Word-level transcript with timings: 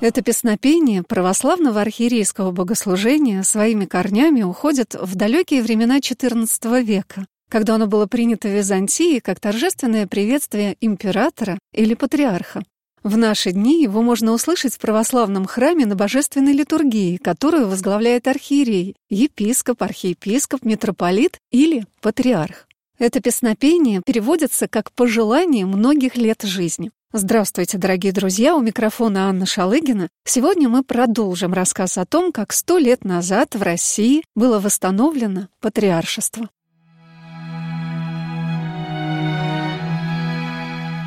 Это 0.00 0.20
песнопение 0.20 1.02
православного 1.02 1.80
архиерейского 1.80 2.50
богослужения 2.50 3.42
своими 3.42 3.86
корнями 3.86 4.42
уходит 4.42 4.94
в 4.94 5.14
далекие 5.14 5.62
времена 5.62 5.98
XIV 5.98 6.82
века, 6.82 7.24
когда 7.48 7.76
оно 7.76 7.86
было 7.86 8.06
принято 8.06 8.46
в 8.46 8.54
Византии 8.54 9.20
как 9.20 9.40
торжественное 9.40 10.06
приветствие 10.06 10.76
императора 10.82 11.58
или 11.72 11.94
патриарха. 11.94 12.62
В 13.04 13.16
наши 13.16 13.52
дни 13.52 13.82
его 13.82 14.02
можно 14.02 14.32
услышать 14.32 14.74
в 14.74 14.80
православном 14.80 15.46
храме 15.46 15.86
на 15.86 15.94
божественной 15.94 16.52
литургии, 16.52 17.16
которую 17.16 17.68
возглавляет 17.68 18.28
архиерей, 18.28 18.96
епископ, 19.08 19.82
архиепископ, 19.82 20.64
митрополит 20.64 21.38
или 21.50 21.86
патриарх. 22.02 22.66
Это 22.98 23.20
песнопение 23.20 24.02
переводится 24.04 24.68
как 24.68 24.92
«пожелание 24.92 25.64
многих 25.64 26.16
лет 26.16 26.42
жизни». 26.42 26.90
Здравствуйте, 27.12 27.78
дорогие 27.78 28.12
друзья! 28.12 28.56
У 28.56 28.60
микрофона 28.60 29.28
Анна 29.28 29.46
Шалыгина. 29.46 30.08
Сегодня 30.24 30.68
мы 30.68 30.82
продолжим 30.82 31.52
рассказ 31.52 31.98
о 31.98 32.04
том, 32.04 32.32
как 32.32 32.52
сто 32.52 32.78
лет 32.78 33.04
назад 33.04 33.54
в 33.54 33.62
России 33.62 34.24
было 34.34 34.58
восстановлено 34.58 35.46
патриаршество. 35.60 36.48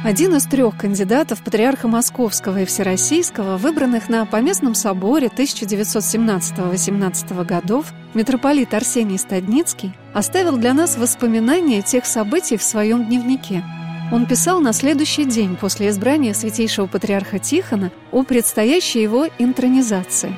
Один 0.05 0.37
из 0.37 0.45
трех 0.45 0.77
кандидатов 0.77 1.43
патриарха 1.43 1.89
Московского 1.89 2.61
и 2.61 2.65
Всероссийского, 2.65 3.57
выбранных 3.57 4.07
на 4.07 4.25
Поместном 4.25 4.75
соборе 4.75 5.27
1917-18 5.27 7.43
годов, 7.43 7.87
митрополит 8.13 8.73
Арсений 8.73 9.17
Стадницкий, 9.17 9.91
оставил 10.13 10.55
для 10.55 10.73
нас 10.73 10.95
воспоминания 10.95 11.81
тех 11.81 12.05
событий 12.05 12.55
в 12.55 12.63
своем 12.63 13.05
дневнике– 13.05 13.65
он 14.11 14.25
писал 14.25 14.59
на 14.59 14.73
следующий 14.73 15.25
день 15.25 15.55
после 15.55 15.89
избрания 15.89 16.33
святейшего 16.33 16.87
патриарха 16.87 17.39
Тихона 17.39 17.91
о 18.11 18.23
предстоящей 18.23 19.01
его 19.01 19.27
интронизации. 19.37 20.33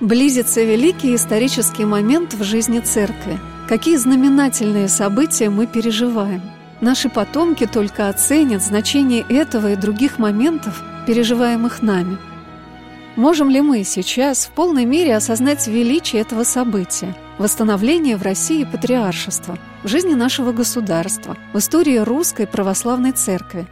Близится 0.00 0.62
великий 0.62 1.14
исторический 1.14 1.84
момент 1.84 2.34
в 2.34 2.42
жизни 2.42 2.80
церкви. 2.80 3.38
Какие 3.68 3.96
знаменательные 3.96 4.88
события 4.88 5.50
мы 5.50 5.66
переживаем. 5.66 6.42
Наши 6.80 7.08
потомки 7.08 7.66
только 7.66 8.08
оценят 8.08 8.62
значение 8.62 9.24
этого 9.28 9.72
и 9.72 9.76
других 9.76 10.18
моментов, 10.18 10.82
переживаемых 11.06 11.80
нами. 11.80 12.18
Можем 13.16 13.48
ли 13.48 13.60
мы 13.60 13.84
сейчас 13.84 14.46
в 14.46 14.50
полной 14.50 14.84
мере 14.84 15.14
осознать 15.14 15.66
величие 15.68 16.22
этого 16.22 16.42
события– 16.42 17.14
восстановление 17.38 18.16
в 18.16 18.22
России 18.22 18.64
патриаршества, 18.64 19.56
в 19.84 19.88
жизни 19.88 20.14
нашего 20.14 20.52
государства, 20.52 21.36
в 21.52 21.58
истории 21.58 21.98
русской 21.98 22.46
православной 22.46 23.12
церкви. 23.12 23.66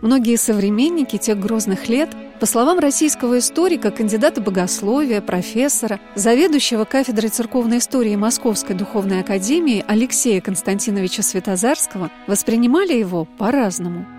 Многие 0.00 0.36
современники 0.36 1.18
тех 1.18 1.38
грозных 1.38 1.88
лет, 1.88 2.10
по 2.38 2.46
словам 2.46 2.78
российского 2.78 3.38
историка, 3.38 3.90
кандидата 3.90 4.40
богословия, 4.40 5.20
профессора, 5.20 5.98
заведующего 6.14 6.84
кафедрой 6.84 7.30
церковной 7.30 7.78
истории 7.78 8.14
Московской 8.14 8.76
духовной 8.76 9.20
академии 9.20 9.84
Алексея 9.88 10.40
Константиновича 10.40 11.22
Светозарского, 11.22 12.10
воспринимали 12.26 12.92
его 12.92 13.24
по-разному– 13.24 14.06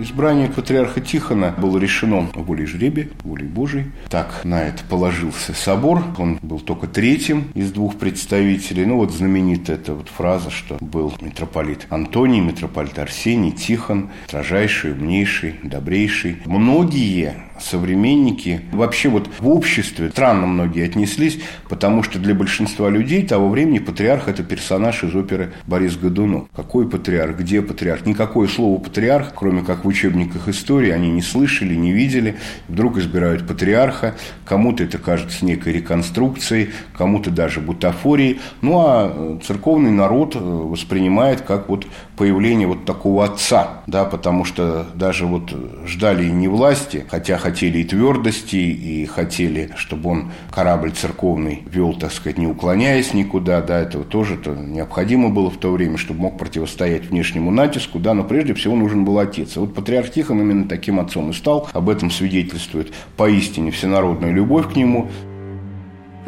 Избрание 0.00 0.48
патриарха 0.48 1.00
Тихона 1.00 1.52
было 1.58 1.76
решено 1.76 2.28
волей 2.34 2.66
жребия, 2.66 3.08
волей 3.24 3.46
Божией. 3.46 3.86
Так 4.08 4.44
на 4.44 4.62
это 4.62 4.84
положился 4.84 5.54
собор. 5.54 6.04
Он 6.18 6.38
был 6.40 6.60
только 6.60 6.86
третьим 6.86 7.48
из 7.54 7.72
двух 7.72 7.96
представителей. 7.96 8.86
Ну 8.86 8.98
вот 8.98 9.12
знаменитая 9.12 9.76
эта 9.76 9.94
вот 9.94 10.08
фраза, 10.08 10.50
что 10.50 10.78
был 10.80 11.12
митрополит 11.20 11.88
Антоний, 11.90 12.38
митрополит 12.38 12.96
Арсений, 12.98 13.50
Тихон, 13.50 14.10
строжайший, 14.28 14.92
умнейший, 14.92 15.56
добрейший. 15.64 16.36
Многие 16.44 17.47
современники, 17.60 18.62
вообще 18.72 19.08
вот 19.08 19.28
в 19.38 19.48
обществе 19.48 20.10
странно 20.10 20.46
многие 20.46 20.84
отнеслись, 20.84 21.40
потому 21.68 22.02
что 22.02 22.18
для 22.18 22.34
большинства 22.34 22.88
людей 22.88 23.26
того 23.26 23.48
времени 23.48 23.78
патриарх– 23.78 24.18
это 24.28 24.42
персонаж 24.42 25.04
из 25.04 25.14
оперы 25.14 25.52
Борис 25.66 25.96
Годунов. 25.96 26.48
Какой 26.54 26.88
патриарх, 26.88 27.38
где 27.38 27.62
патриарх? 27.62 28.06
Никакое 28.06 28.48
слово 28.48 28.78
патриарх, 28.78 29.32
кроме 29.34 29.62
как 29.62 29.84
в 29.84 29.88
учебниках 29.88 30.48
истории, 30.48 30.90
они 30.90 31.10
не 31.10 31.22
слышали, 31.22 31.74
не 31.74 31.92
видели. 31.92 32.36
Вдруг 32.68 32.98
избирают 32.98 33.46
патриарха, 33.46 34.14
кому-то 34.44 34.84
это 34.84 34.98
кажется 34.98 35.44
некой 35.44 35.74
реконструкцией, 35.74 36.70
кому-то 36.96 37.30
даже 37.30 37.60
бутафорией. 37.60 38.40
Ну, 38.62 38.78
а 38.78 39.38
церковный 39.46 39.90
народ 39.90 40.36
э, 40.36 40.38
воспринимает 40.38 41.42
как 41.42 41.68
вот 41.68 41.86
появление 42.16 42.66
вот 42.66 42.84
такого 42.84 43.24
отца, 43.24 43.82
да, 43.86 44.04
потому 44.04 44.44
что 44.44 44.86
даже 44.94 45.26
вот 45.26 45.54
ждали 45.86 46.28
не 46.28 46.48
власти, 46.48 47.06
хотя 47.08 47.38
хотели 47.48 47.78
и 47.78 47.84
твердости, 47.84 48.56
и 48.56 49.06
хотели, 49.06 49.70
чтобы 49.74 50.10
он 50.10 50.32
корабль 50.50 50.90
церковный 50.92 51.62
вел, 51.70 51.94
так 51.94 52.12
сказать, 52.12 52.36
не 52.36 52.46
уклоняясь 52.46 53.14
никуда, 53.14 53.62
да, 53.62 53.80
этого 53.80 54.04
тоже 54.04 54.34
-то 54.34 54.54
необходимо 54.54 55.30
было 55.30 55.50
в 55.50 55.56
то 55.56 55.72
время, 55.72 55.96
чтобы 55.96 56.20
мог 56.20 56.38
противостоять 56.38 57.06
внешнему 57.06 57.50
натиску, 57.50 57.98
да, 57.98 58.12
но 58.12 58.24
прежде 58.24 58.52
всего 58.52 58.76
нужен 58.76 59.06
был 59.06 59.18
отец. 59.18 59.56
И 59.56 59.60
вот 59.60 59.74
патриарх 59.74 60.10
Тихон 60.10 60.40
именно 60.40 60.68
таким 60.68 61.00
отцом 61.00 61.30
и 61.30 61.32
стал, 61.32 61.68
об 61.72 61.88
этом 61.88 62.10
свидетельствует 62.10 62.92
поистине 63.16 63.70
всенародная 63.70 64.30
любовь 64.30 64.70
к 64.70 64.76
нему, 64.76 65.08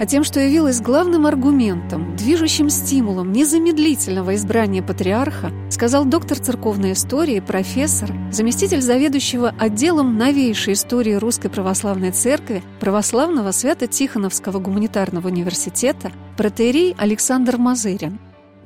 а 0.00 0.06
тем, 0.06 0.24
что 0.24 0.40
явилось 0.40 0.80
главным 0.80 1.26
аргументом, 1.26 2.16
движущим 2.16 2.70
стимулом 2.70 3.32
незамедлительного 3.32 4.34
избрания 4.34 4.82
патриарха, 4.82 5.52
сказал 5.68 6.06
доктор 6.06 6.38
церковной 6.38 6.92
истории, 6.92 7.40
профессор, 7.40 8.10
заместитель 8.32 8.80
заведующего 8.80 9.54
отделом 9.58 10.16
новейшей 10.16 10.72
истории 10.72 11.12
Русской 11.12 11.50
Православной 11.50 12.12
Церкви 12.12 12.62
Православного 12.80 13.50
Свято-Тихоновского 13.50 14.58
гуманитарного 14.58 15.28
университета 15.28 16.12
протеерей 16.38 16.96
Александр 16.96 17.58
Мазырин. 17.58 18.18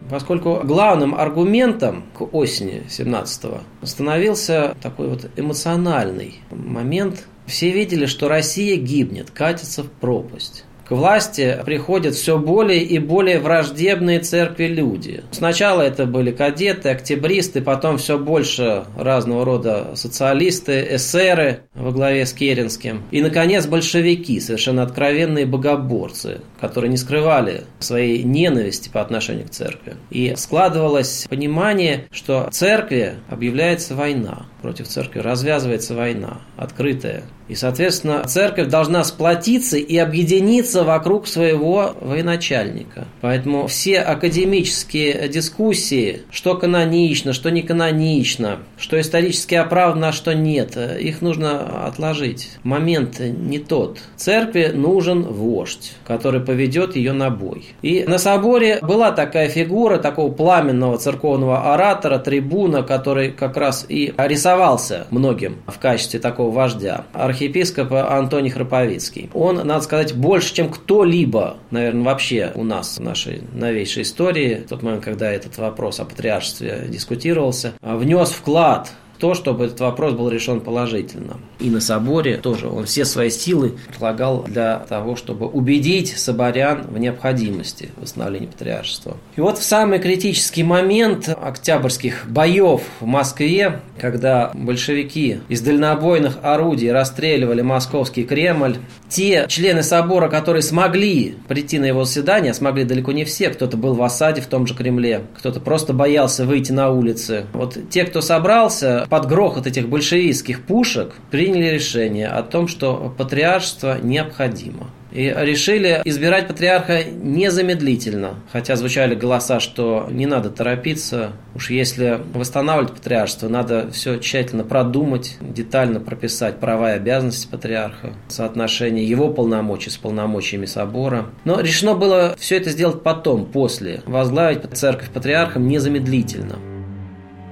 Поскольку 0.09 0.61
главным 0.63 1.17
аргументом 1.17 2.05
к 2.17 2.33
осени 2.33 2.85
17-го 2.89 3.59
становился 3.85 4.77
такой 4.81 5.09
вот 5.09 5.29
эмоциональный 5.35 6.43
момент, 6.53 7.25
все 7.47 7.73
видели, 7.73 8.07
что 8.07 8.29
Россия 8.29 8.77
гибнет, 8.77 9.33
катится 9.33 9.83
в 9.83 9.91
пропасть 9.91 10.65
к 10.87 10.91
власти 10.91 11.59
приходят 11.65 12.15
все 12.15 12.39
более 12.39 12.83
и 12.83 12.99
более 12.99 13.39
враждебные 13.39 14.21
церкви 14.21 14.67
люди. 14.67 15.25
Сначала 15.31 15.83
это 15.83 16.07
были 16.07 16.31
кадеты, 16.31 16.91
октябристы, 16.91 17.63
потом 17.63 17.99
все 17.99 18.19
больше 18.19 18.85
разного 18.97 19.45
рода 19.45 19.93
социалисты, 19.95 20.87
эсеры 20.91 21.61
во 21.75 21.91
главе 21.91 22.27
с 22.27 22.33
Керенским. 22.33 23.03
И, 23.11 23.23
наконец, 23.23 23.67
большевики, 23.67 24.41
совершенно 24.41 24.83
откровенные 24.83 25.47
богоборцы, 25.47 26.41
которые 26.61 26.91
не 26.91 26.97
скрывали 26.97 27.65
своей 27.79 28.23
ненависти 28.23 28.89
по 28.89 29.01
отношению 29.01 29.47
к 29.47 29.51
церкви. 29.51 29.97
И 30.11 30.35
складывалось 30.37 31.27
понимание, 31.29 32.05
что 32.11 32.49
церкви 32.51 33.15
объявляется 33.31 33.95
война 33.95 34.47
против 34.65 34.89
церкви, 34.89 35.19
развязывается 35.19 35.95
война, 35.95 36.39
открытая. 36.57 37.25
И, 37.49 37.55
соответственно, 37.55 38.25
церковь 38.25 38.69
должна 38.69 39.05
сплотиться 39.05 39.77
и 39.77 39.99
объединиться 39.99 40.85
вокруг 40.85 41.27
своего 41.27 41.95
военачальника. 42.01 43.07
Поэтому 43.21 43.67
все 43.67 44.01
академические 44.01 45.29
дискуссии, 45.29 46.23
что 46.31 46.55
канонично, 46.55 47.35
что 47.35 47.51
не 47.51 47.61
канонично, 47.61 48.61
что 48.79 48.99
исторически 48.99 49.55
оправдано, 49.55 50.09
а 50.09 50.13
что 50.13 50.35
нет, 50.35 50.79
их 50.79 51.21
нужно 51.21 51.87
отложить. 51.87 52.53
Момент 52.63 53.21
не 53.21 53.59
тот. 53.59 53.99
Церкви 54.17 54.73
нужен 54.75 55.25
вождь, 55.25 55.93
который 56.07 56.41
поведет 56.41 56.97
ее 56.97 57.13
на 57.13 57.29
бой. 57.29 57.67
И 57.83 58.05
на 58.05 58.17
соборе 58.17 58.79
была 58.81 59.13
такая 59.13 59.51
фигура 59.51 59.99
такого 59.99 60.33
пламенного 60.33 60.97
церковного 60.97 61.75
оратора, 61.75 62.19
трибуна, 62.19 62.83
который 62.83 63.31
как 63.31 63.59
раз 63.59 63.85
и 63.87 64.15
рисовал 64.17 64.54
рекомендовался 64.55 65.07
многим 65.11 65.57
в 65.67 65.79
качестве 65.79 66.21
такого 66.21 66.55
вождя. 66.55 67.05
Архиепископ 67.13 67.93
Антоний 67.93 68.51
Храповицкий. 68.51 69.31
Он, 69.35 69.57
надо 69.57 69.81
сказать, 69.81 70.15
больше, 70.15 70.55
чем 70.55 70.69
кто-либо, 70.69 71.57
наверное, 71.71 72.05
вообще 72.05 72.53
у 72.55 72.65
нас 72.65 72.99
в 72.99 73.01
нашей 73.01 73.43
новейшей 73.53 74.03
истории, 74.03 74.63
в 74.67 74.69
тот 74.69 74.83
момент, 74.83 75.05
когда 75.05 75.31
этот 75.31 75.59
вопрос 75.59 76.01
о 76.01 76.05
патриаршестве 76.05 76.87
дискутировался, 76.89 77.73
внес 77.81 78.31
вклад 78.31 78.93
то, 79.25 79.33
чтобы 79.33 79.65
этот 79.65 79.81
вопрос 79.81 80.13
был 80.13 80.29
решен 80.29 80.61
положительно. 80.61 81.39
И 81.59 81.71
на 81.71 81.81
соборе 81.81 82.37
тоже 82.37 82.69
он 82.69 82.85
все 82.85 83.07
свои 83.07 83.31
силы 83.31 83.73
прилагал 83.89 84.43
для 84.43 84.81
того, 84.87 85.17
чтобы 85.17 85.47
убедить 85.47 86.19
соборян 86.19 86.83
в 86.91 86.99
необходимости 86.99 87.89
восстановления 87.97 88.49
патриаршества. 88.49 89.17
И 89.37 89.41
вот 89.41 89.57
в 89.57 89.63
самый 89.63 89.99
критический 89.99 90.63
момент 90.63 91.31
октябрьских 91.41 92.27
боев 92.29 92.83
в 93.01 93.07
Москве, 93.07 93.81
когда 93.99 94.51
большевики 94.53 95.39
из 95.49 95.63
дальнобойных 95.63 96.41
орудий 96.43 96.93
расстреливали 96.93 97.63
московский 97.63 98.25
Кремль, 98.25 98.77
те 99.09 99.47
члены 99.49 99.83
собора, 99.83 100.29
которые 100.29 100.63
смогли 100.63 101.37
прийти 101.49 101.79
на 101.79 101.87
его 101.87 102.05
заседание, 102.05 102.51
а 102.51 102.55
смогли 102.55 102.85
далеко 102.85 103.13
не 103.13 103.25
все, 103.25 103.49
кто-то 103.49 103.77
был 103.77 103.95
в 103.95 104.03
осаде 104.03 104.43
в 104.43 104.47
том 104.47 104.67
же 104.67 104.75
Кремле, 104.75 105.23
кто-то 105.39 105.61
просто 105.61 105.95
боялся 105.95 106.45
выйти 106.45 106.73
на 106.73 106.91
улицы. 106.91 107.47
Вот 107.55 107.79
те, 107.89 108.05
кто 108.05 108.21
собрался, 108.21 109.07
под 109.15 109.27
грохот 109.27 109.69
этих 109.69 109.89
большевистских 109.89 110.63
пушек 110.63 111.13
приняли 111.31 111.67
решение 111.67 112.27
о 112.27 112.43
том, 112.43 112.67
что 112.67 113.15
патриаршество 113.17 113.97
необходимо. 114.03 114.91
И 115.13 115.33
решили 115.39 116.03
избирать 116.05 116.49
патриарха 116.49 117.05
незамедлительно. 117.05 118.41
Хотя 118.51 118.75
звучали 118.75 119.15
голоса, 119.15 119.61
что 119.61 120.09
не 120.11 120.27
надо 120.27 120.51
торопиться. 120.51 121.31
Уж 121.55 121.71
если 121.71 122.19
восстанавливать 122.35 122.95
патриаршество, 122.95 123.47
надо 123.47 123.89
все 123.93 124.19
тщательно 124.19 124.65
продумать, 124.65 125.37
детально 125.41 126.01
прописать 126.01 126.59
права 126.59 126.95
и 126.95 126.97
обязанности 126.97 127.47
патриарха, 127.47 128.15
соотношение 128.27 129.09
его 129.09 129.29
полномочий 129.29 129.91
с 129.91 129.97
полномочиями 129.97 130.67
собора. 130.67 131.27
Но 131.45 131.61
решено 131.61 131.95
было 131.95 132.35
все 132.37 132.57
это 132.57 132.71
сделать 132.71 133.05
потом, 133.05 133.47
после. 133.47 134.03
Возглавить 134.07 134.63
церковь 134.73 135.11
патриархом 135.11 135.69
незамедлительно. 135.69 136.74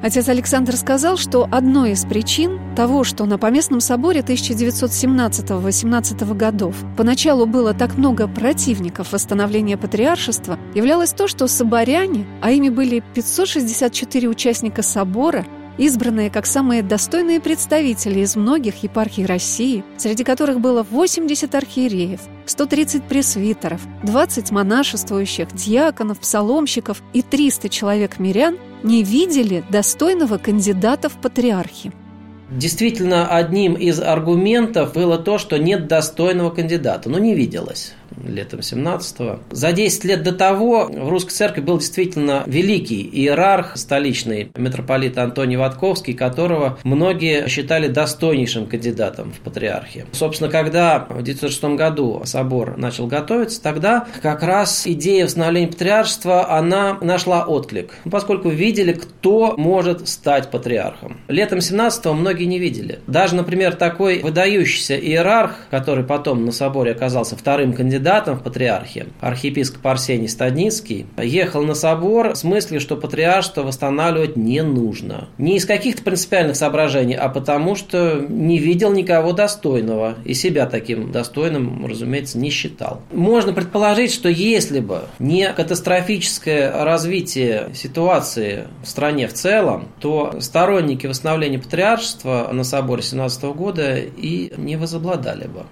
Отец 0.02 0.28
Александр 0.28 0.76
сказал, 0.76 1.16
что 1.16 1.48
одной 1.52 1.92
из 1.92 2.04
причин 2.04 2.58
того, 2.74 3.04
что 3.04 3.24
на 3.24 3.38
Поместном 3.38 3.80
соборе 3.80 4.18
1917-18 4.20 6.34
годов 6.34 6.74
поначалу 6.96 7.46
было 7.46 7.72
так 7.72 7.96
много 7.96 8.26
противников 8.26 9.12
восстановления 9.12 9.76
патриаршества, 9.76 10.58
являлось 10.74 11.12
то, 11.12 11.28
что 11.28 11.46
соборяне, 11.46 12.26
а 12.40 12.50
ими 12.50 12.68
были 12.68 13.04
564 13.14 14.28
участника 14.28 14.82
собора, 14.82 15.46
избранные 15.78 16.30
как 16.30 16.46
самые 16.46 16.82
достойные 16.82 17.40
представители 17.40 18.18
из 18.20 18.34
многих 18.34 18.82
епархий 18.82 19.24
России, 19.24 19.84
среди 19.98 20.24
которых 20.24 20.58
было 20.58 20.82
80 20.82 21.54
архиереев, 21.54 22.22
130 22.46 23.04
пресвитеров, 23.04 23.80
20 24.02 24.50
монашествующих, 24.50 25.52
диаконов, 25.52 26.18
псаломщиков 26.18 27.00
и 27.12 27.22
300 27.22 27.68
человек 27.68 28.18
мирян, 28.18 28.56
не 28.82 29.02
видели 29.02 29.64
достойного 29.70 30.38
кандидата 30.38 31.08
в 31.08 31.14
патриархи. 31.20 31.92
Действительно, 32.50 33.28
одним 33.28 33.74
из 33.74 34.00
аргументов 34.00 34.92
было 34.94 35.18
то, 35.18 35.38
что 35.38 35.56
нет 35.56 35.88
достойного 35.88 36.50
кандидата. 36.50 37.08
Но 37.08 37.18
не 37.18 37.34
виделось 37.34 37.94
летом 38.26 38.60
17-го. 38.60 39.40
За 39.50 39.72
10 39.72 40.04
лет 40.04 40.22
до 40.22 40.32
того 40.32 40.86
в 40.86 41.08
русской 41.08 41.30
церкви 41.30 41.60
был 41.60 41.78
действительно 41.78 42.42
великий 42.46 43.02
иерарх 43.02 43.76
столичный, 43.76 44.50
митрополит 44.56 45.18
Антоний 45.18 45.56
Ватковский, 45.56 46.14
которого 46.14 46.78
многие 46.84 47.48
считали 47.48 47.88
достойнейшим 47.88 48.66
кандидатом 48.66 49.32
в 49.32 49.40
патриархи. 49.40 50.06
Собственно, 50.12 50.50
когда 50.50 51.00
в 51.00 51.20
1906 51.20 51.64
году 51.76 52.22
собор 52.24 52.76
начал 52.76 53.06
готовиться, 53.06 53.62
тогда 53.62 54.06
как 54.20 54.42
раз 54.42 54.86
идея 54.86 55.24
восстановления 55.24 55.68
патриаршества, 55.68 56.50
она 56.50 56.98
нашла 57.00 57.44
отклик, 57.44 57.94
поскольку 58.10 58.48
видели, 58.48 58.92
кто 58.92 59.54
может 59.56 60.08
стать 60.08 60.50
патриархом. 60.50 61.18
Летом 61.28 61.58
17-го 61.58 62.14
многие 62.14 62.44
не 62.44 62.58
видели. 62.58 63.00
Даже, 63.06 63.34
например, 63.34 63.74
такой 63.74 64.20
выдающийся 64.20 64.96
иерарх, 64.96 65.52
который 65.70 66.04
потом 66.04 66.44
на 66.44 66.52
соборе 66.52 66.92
оказался 66.92 67.36
вторым 67.36 67.72
кандидатом, 67.72 68.01
кандидатом 68.02 68.36
в 68.36 68.42
патриархи, 68.42 69.06
архиепископ 69.20 69.86
Арсений 69.86 70.28
Стадницкий, 70.28 71.06
ехал 71.18 71.62
на 71.62 71.74
собор 71.74 72.34
с 72.34 72.42
мыслью, 72.42 72.80
что 72.80 72.96
патриаршество 72.96 73.62
восстанавливать 73.62 74.36
не 74.36 74.60
нужно. 74.62 75.28
Не 75.38 75.56
из 75.56 75.64
каких-то 75.64 76.02
принципиальных 76.02 76.56
соображений, 76.56 77.14
а 77.14 77.28
потому 77.28 77.76
что 77.76 78.26
не 78.28 78.58
видел 78.58 78.92
никого 78.92 79.32
достойного 79.32 80.16
и 80.24 80.34
себя 80.34 80.66
таким 80.66 81.12
достойным, 81.12 81.86
разумеется, 81.86 82.38
не 82.38 82.50
считал. 82.50 83.02
Можно 83.12 83.52
предположить, 83.52 84.12
что 84.12 84.28
если 84.28 84.80
бы 84.80 85.02
не 85.20 85.52
катастрофическое 85.52 86.84
развитие 86.84 87.70
ситуации 87.72 88.64
в 88.82 88.88
стране 88.88 89.28
в 89.28 89.32
целом, 89.32 89.88
то 90.00 90.34
сторонники 90.40 91.06
восстановления 91.06 91.60
патриаршества 91.60 92.48
на 92.52 92.64
соборе 92.64 93.02
17 93.02 93.44
года 93.44 93.96
и 93.96 94.52
не 94.56 94.76
возобладали 94.76 95.46
бы. 95.46 95.62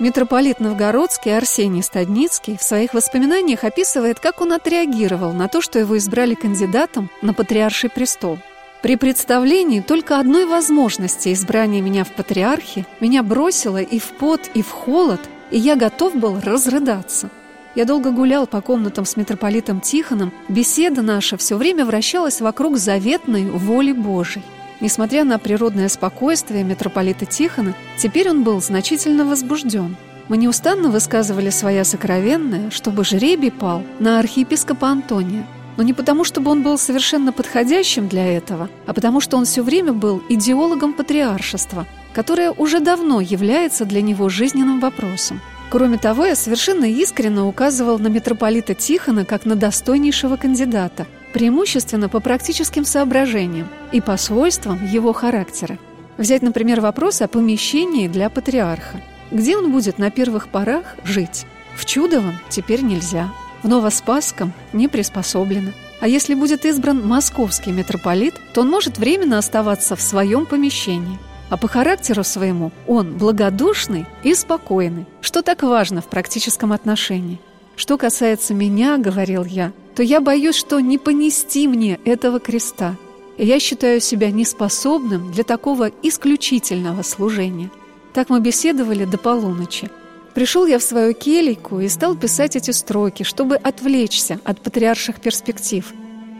Митрополит 0.00 0.60
Новгородский 0.60 1.36
Арсений 1.36 1.82
Стадницкий 1.82 2.56
в 2.56 2.62
своих 2.62 2.94
воспоминаниях 2.94 3.64
описывает, 3.64 4.20
как 4.20 4.40
он 4.40 4.52
отреагировал 4.52 5.32
на 5.32 5.48
то, 5.48 5.60
что 5.60 5.80
его 5.80 5.98
избрали 5.98 6.34
кандидатом 6.34 7.10
на 7.20 7.34
патриарший 7.34 7.90
престол. 7.90 8.38
При 8.80 8.94
представлении 8.94 9.80
только 9.80 10.20
одной 10.20 10.46
возможности 10.46 11.32
избрания 11.32 11.82
меня 11.82 12.04
в 12.04 12.12
патриархе 12.12 12.86
меня 13.00 13.24
бросило 13.24 13.82
и 13.82 13.98
в 13.98 14.10
пот, 14.10 14.48
и 14.54 14.62
в 14.62 14.70
холод, 14.70 15.20
и 15.50 15.58
я 15.58 15.74
готов 15.74 16.14
был 16.14 16.38
разрыдаться. 16.40 17.28
Я 17.74 17.84
долго 17.84 18.12
гулял 18.12 18.46
по 18.46 18.60
комнатам 18.60 19.04
с 19.04 19.16
митрополитом 19.16 19.80
Тихоном, 19.80 20.32
беседа 20.48 21.02
наша 21.02 21.36
все 21.36 21.56
время 21.56 21.84
вращалась 21.84 22.40
вокруг 22.40 22.78
заветной 22.78 23.50
воли 23.50 23.90
Божией. 23.90 24.44
Несмотря 24.80 25.24
на 25.24 25.38
природное 25.38 25.88
спокойствие 25.88 26.62
митрополита 26.62 27.26
Тихона, 27.26 27.74
теперь 27.96 28.30
он 28.30 28.44
был 28.44 28.60
значительно 28.60 29.24
возбужден. 29.24 29.96
Мы 30.28 30.36
неустанно 30.36 30.88
высказывали 30.88 31.50
своя 31.50 31.84
сокровенная, 31.84 32.70
чтобы 32.70 33.04
жребий 33.04 33.50
пал 33.50 33.82
на 33.98 34.20
архиепископа 34.20 34.88
Антония. 34.88 35.46
Но 35.76 35.82
не 35.82 35.94
потому, 35.94 36.24
чтобы 36.24 36.50
он 36.50 36.62
был 36.62 36.76
совершенно 36.76 37.32
подходящим 37.32 38.08
для 38.08 38.36
этого, 38.36 38.68
а 38.86 38.92
потому 38.92 39.20
что 39.20 39.36
он 39.36 39.46
все 39.46 39.62
время 39.62 39.92
был 39.92 40.22
идеологом 40.28 40.92
патриаршества, 40.92 41.86
которое 42.12 42.50
уже 42.50 42.80
давно 42.80 43.20
является 43.20 43.84
для 43.84 44.02
него 44.02 44.28
жизненным 44.28 44.80
вопросом. 44.80 45.40
Кроме 45.70 45.98
того, 45.98 46.24
я 46.26 46.34
совершенно 46.34 46.84
искренне 46.84 47.42
указывал 47.42 47.98
на 47.98 48.08
митрополита 48.08 48.74
Тихона 48.74 49.24
как 49.24 49.44
на 49.44 49.56
достойнейшего 49.56 50.36
кандидата– 50.36 51.06
преимущественно 51.32 52.08
по 52.08 52.20
практическим 52.20 52.84
соображениям 52.84 53.68
и 53.92 54.00
по 54.00 54.16
свойствам 54.16 54.84
его 54.86 55.12
характера. 55.12 55.78
Взять, 56.16 56.42
например, 56.42 56.80
вопрос 56.80 57.22
о 57.22 57.28
помещении 57.28 58.08
для 58.08 58.28
патриарха. 58.28 59.00
Где 59.30 59.56
он 59.56 59.70
будет 59.70 59.98
на 59.98 60.10
первых 60.10 60.48
порах 60.48 60.96
жить? 61.04 61.46
В 61.76 61.84
Чудовом 61.84 62.34
теперь 62.48 62.82
нельзя. 62.82 63.30
В 63.62 63.68
Новоспасском 63.68 64.52
не 64.72 64.88
приспособлено. 64.88 65.70
А 66.00 66.08
если 66.08 66.34
будет 66.34 66.64
избран 66.64 67.06
московский 67.06 67.72
митрополит, 67.72 68.34
то 68.52 68.62
он 68.62 68.68
может 68.68 68.98
временно 68.98 69.38
оставаться 69.38 69.96
в 69.96 70.00
своем 70.00 70.46
помещении. 70.46 71.18
А 71.50 71.56
по 71.56 71.66
характеру 71.66 72.24
своему 72.24 72.72
он 72.86 73.16
благодушный 73.16 74.06
и 74.22 74.34
спокойный, 74.34 75.06
что 75.20 75.42
так 75.42 75.62
важно 75.62 76.00
в 76.00 76.08
практическом 76.08 76.72
отношении. 76.72 77.40
Что 77.78 77.96
касается 77.96 78.54
меня, 78.54 78.98
говорил 78.98 79.44
я, 79.44 79.72
то 79.94 80.02
я 80.02 80.20
боюсь, 80.20 80.56
что 80.56 80.80
не 80.80 80.98
понести 80.98 81.68
мне 81.68 82.00
этого 82.04 82.40
креста. 82.40 82.96
И 83.36 83.46
я 83.46 83.60
считаю 83.60 84.00
себя 84.00 84.32
неспособным 84.32 85.30
для 85.30 85.44
такого 85.44 85.92
исключительного 86.02 87.02
служения. 87.02 87.70
Так 88.12 88.30
мы 88.30 88.40
беседовали 88.40 89.04
до 89.04 89.16
полуночи. 89.16 89.90
Пришел 90.34 90.66
я 90.66 90.80
в 90.80 90.82
свою 90.82 91.14
келейку 91.14 91.78
и 91.78 91.88
стал 91.88 92.16
писать 92.16 92.56
эти 92.56 92.72
строки, 92.72 93.22
чтобы 93.22 93.54
отвлечься 93.54 94.40
от 94.42 94.60
патриарших 94.60 95.20
перспектив. 95.20 95.86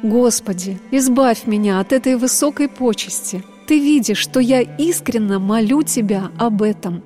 «Господи, 0.03 0.81
избавь 0.91 1.47
меня 1.47 1.79
от 1.79 1.93
этой 1.93 2.17
высокой 2.17 2.69
почести. 2.69 3.45
Ты 3.69 3.79
видишь, 3.79 4.19
что 4.19 4.41
я 4.41 4.61
искренне 4.63 5.39
молю 5.39 5.85
Тебя 5.85 6.33
об 6.37 6.63
этом. 6.63 7.05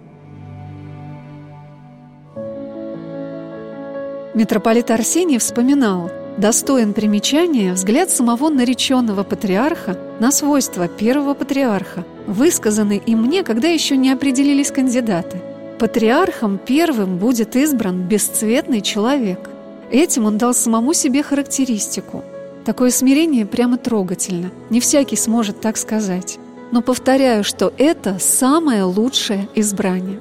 Митрополит 4.42 4.90
Арсений 4.90 5.38
вспоминал, 5.38 6.10
достоин 6.36 6.94
примечания 6.94 7.74
взгляд 7.74 8.10
самого 8.10 8.48
нареченного 8.48 9.22
патриарха 9.22 9.96
на 10.18 10.32
свойства 10.32 10.88
первого 10.88 11.34
патриарха, 11.34 12.04
высказанный 12.26 13.00
и 13.06 13.14
мне, 13.14 13.44
когда 13.44 13.68
еще 13.68 13.96
не 13.96 14.10
определились 14.10 14.72
кандидаты. 14.72 15.40
Патриархом 15.78 16.58
первым 16.58 17.18
будет 17.18 17.54
избран 17.54 18.02
бесцветный 18.02 18.80
человек. 18.80 19.48
Этим 19.92 20.26
он 20.26 20.38
дал 20.38 20.54
самому 20.54 20.92
себе 20.92 21.22
характеристику. 21.22 22.24
Такое 22.64 22.90
смирение 22.90 23.46
прямо 23.46 23.76
трогательно. 23.76 24.50
Не 24.70 24.80
всякий 24.80 25.14
сможет 25.14 25.60
так 25.60 25.76
сказать. 25.76 26.40
Но 26.72 26.82
повторяю, 26.82 27.44
что 27.44 27.72
это 27.78 28.18
самое 28.18 28.82
лучшее 28.82 29.46
избрание. 29.54 30.18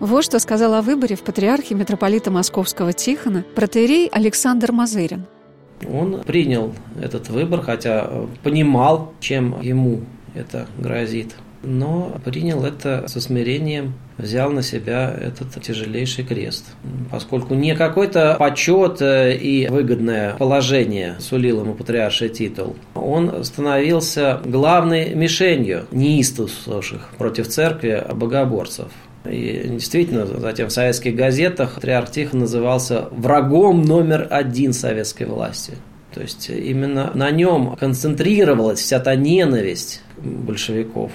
Вот 0.00 0.24
что 0.24 0.38
сказал 0.38 0.74
о 0.74 0.82
выборе 0.82 1.16
в 1.16 1.22
патриархе 1.22 1.74
митрополита 1.74 2.30
Московского 2.30 2.92
Тихона 2.92 3.44
протеерей 3.54 4.08
Александр 4.08 4.72
Мазырин. 4.72 5.26
Он 5.90 6.22
принял 6.22 6.74
этот 7.00 7.28
выбор, 7.28 7.62
хотя 7.62 8.10
понимал, 8.42 9.12
чем 9.20 9.60
ему 9.60 10.02
это 10.34 10.66
грозит 10.78 11.34
но 11.66 12.16
принял 12.24 12.64
это 12.64 13.04
со 13.08 13.20
смирением, 13.20 13.94
взял 14.16 14.50
на 14.50 14.62
себя 14.62 15.14
этот 15.20 15.60
тяжелейший 15.62 16.24
крест. 16.24 16.64
Поскольку 17.10 17.54
не 17.54 17.74
какой-то 17.74 18.36
почет 18.38 19.02
э, 19.02 19.36
и 19.36 19.66
выгодное 19.68 20.34
положение 20.34 21.16
сулил 21.18 21.60
ему 21.60 21.74
патриарший 21.74 22.28
титул, 22.28 22.76
он 22.94 23.44
становился 23.44 24.40
главной 24.44 25.14
мишенью 25.14 25.86
неистовствовавших 25.90 27.10
против 27.18 27.48
церкви 27.48 28.04
богоборцев. 28.14 28.90
И 29.30 29.68
действительно, 29.68 30.26
затем 30.26 30.68
в 30.68 30.72
советских 30.72 31.14
газетах 31.14 31.76
патриарх 31.76 32.10
Тихон 32.10 32.40
назывался 32.40 33.08
врагом 33.10 33.82
номер 33.82 34.26
один 34.30 34.72
советской 34.72 35.26
власти. 35.26 35.74
То 36.12 36.22
есть 36.22 36.48
именно 36.48 37.10
на 37.14 37.30
нем 37.30 37.76
концентрировалась 37.76 38.80
вся 38.80 39.00
та 39.00 39.14
ненависть 39.14 40.02
большевиков 40.16 41.12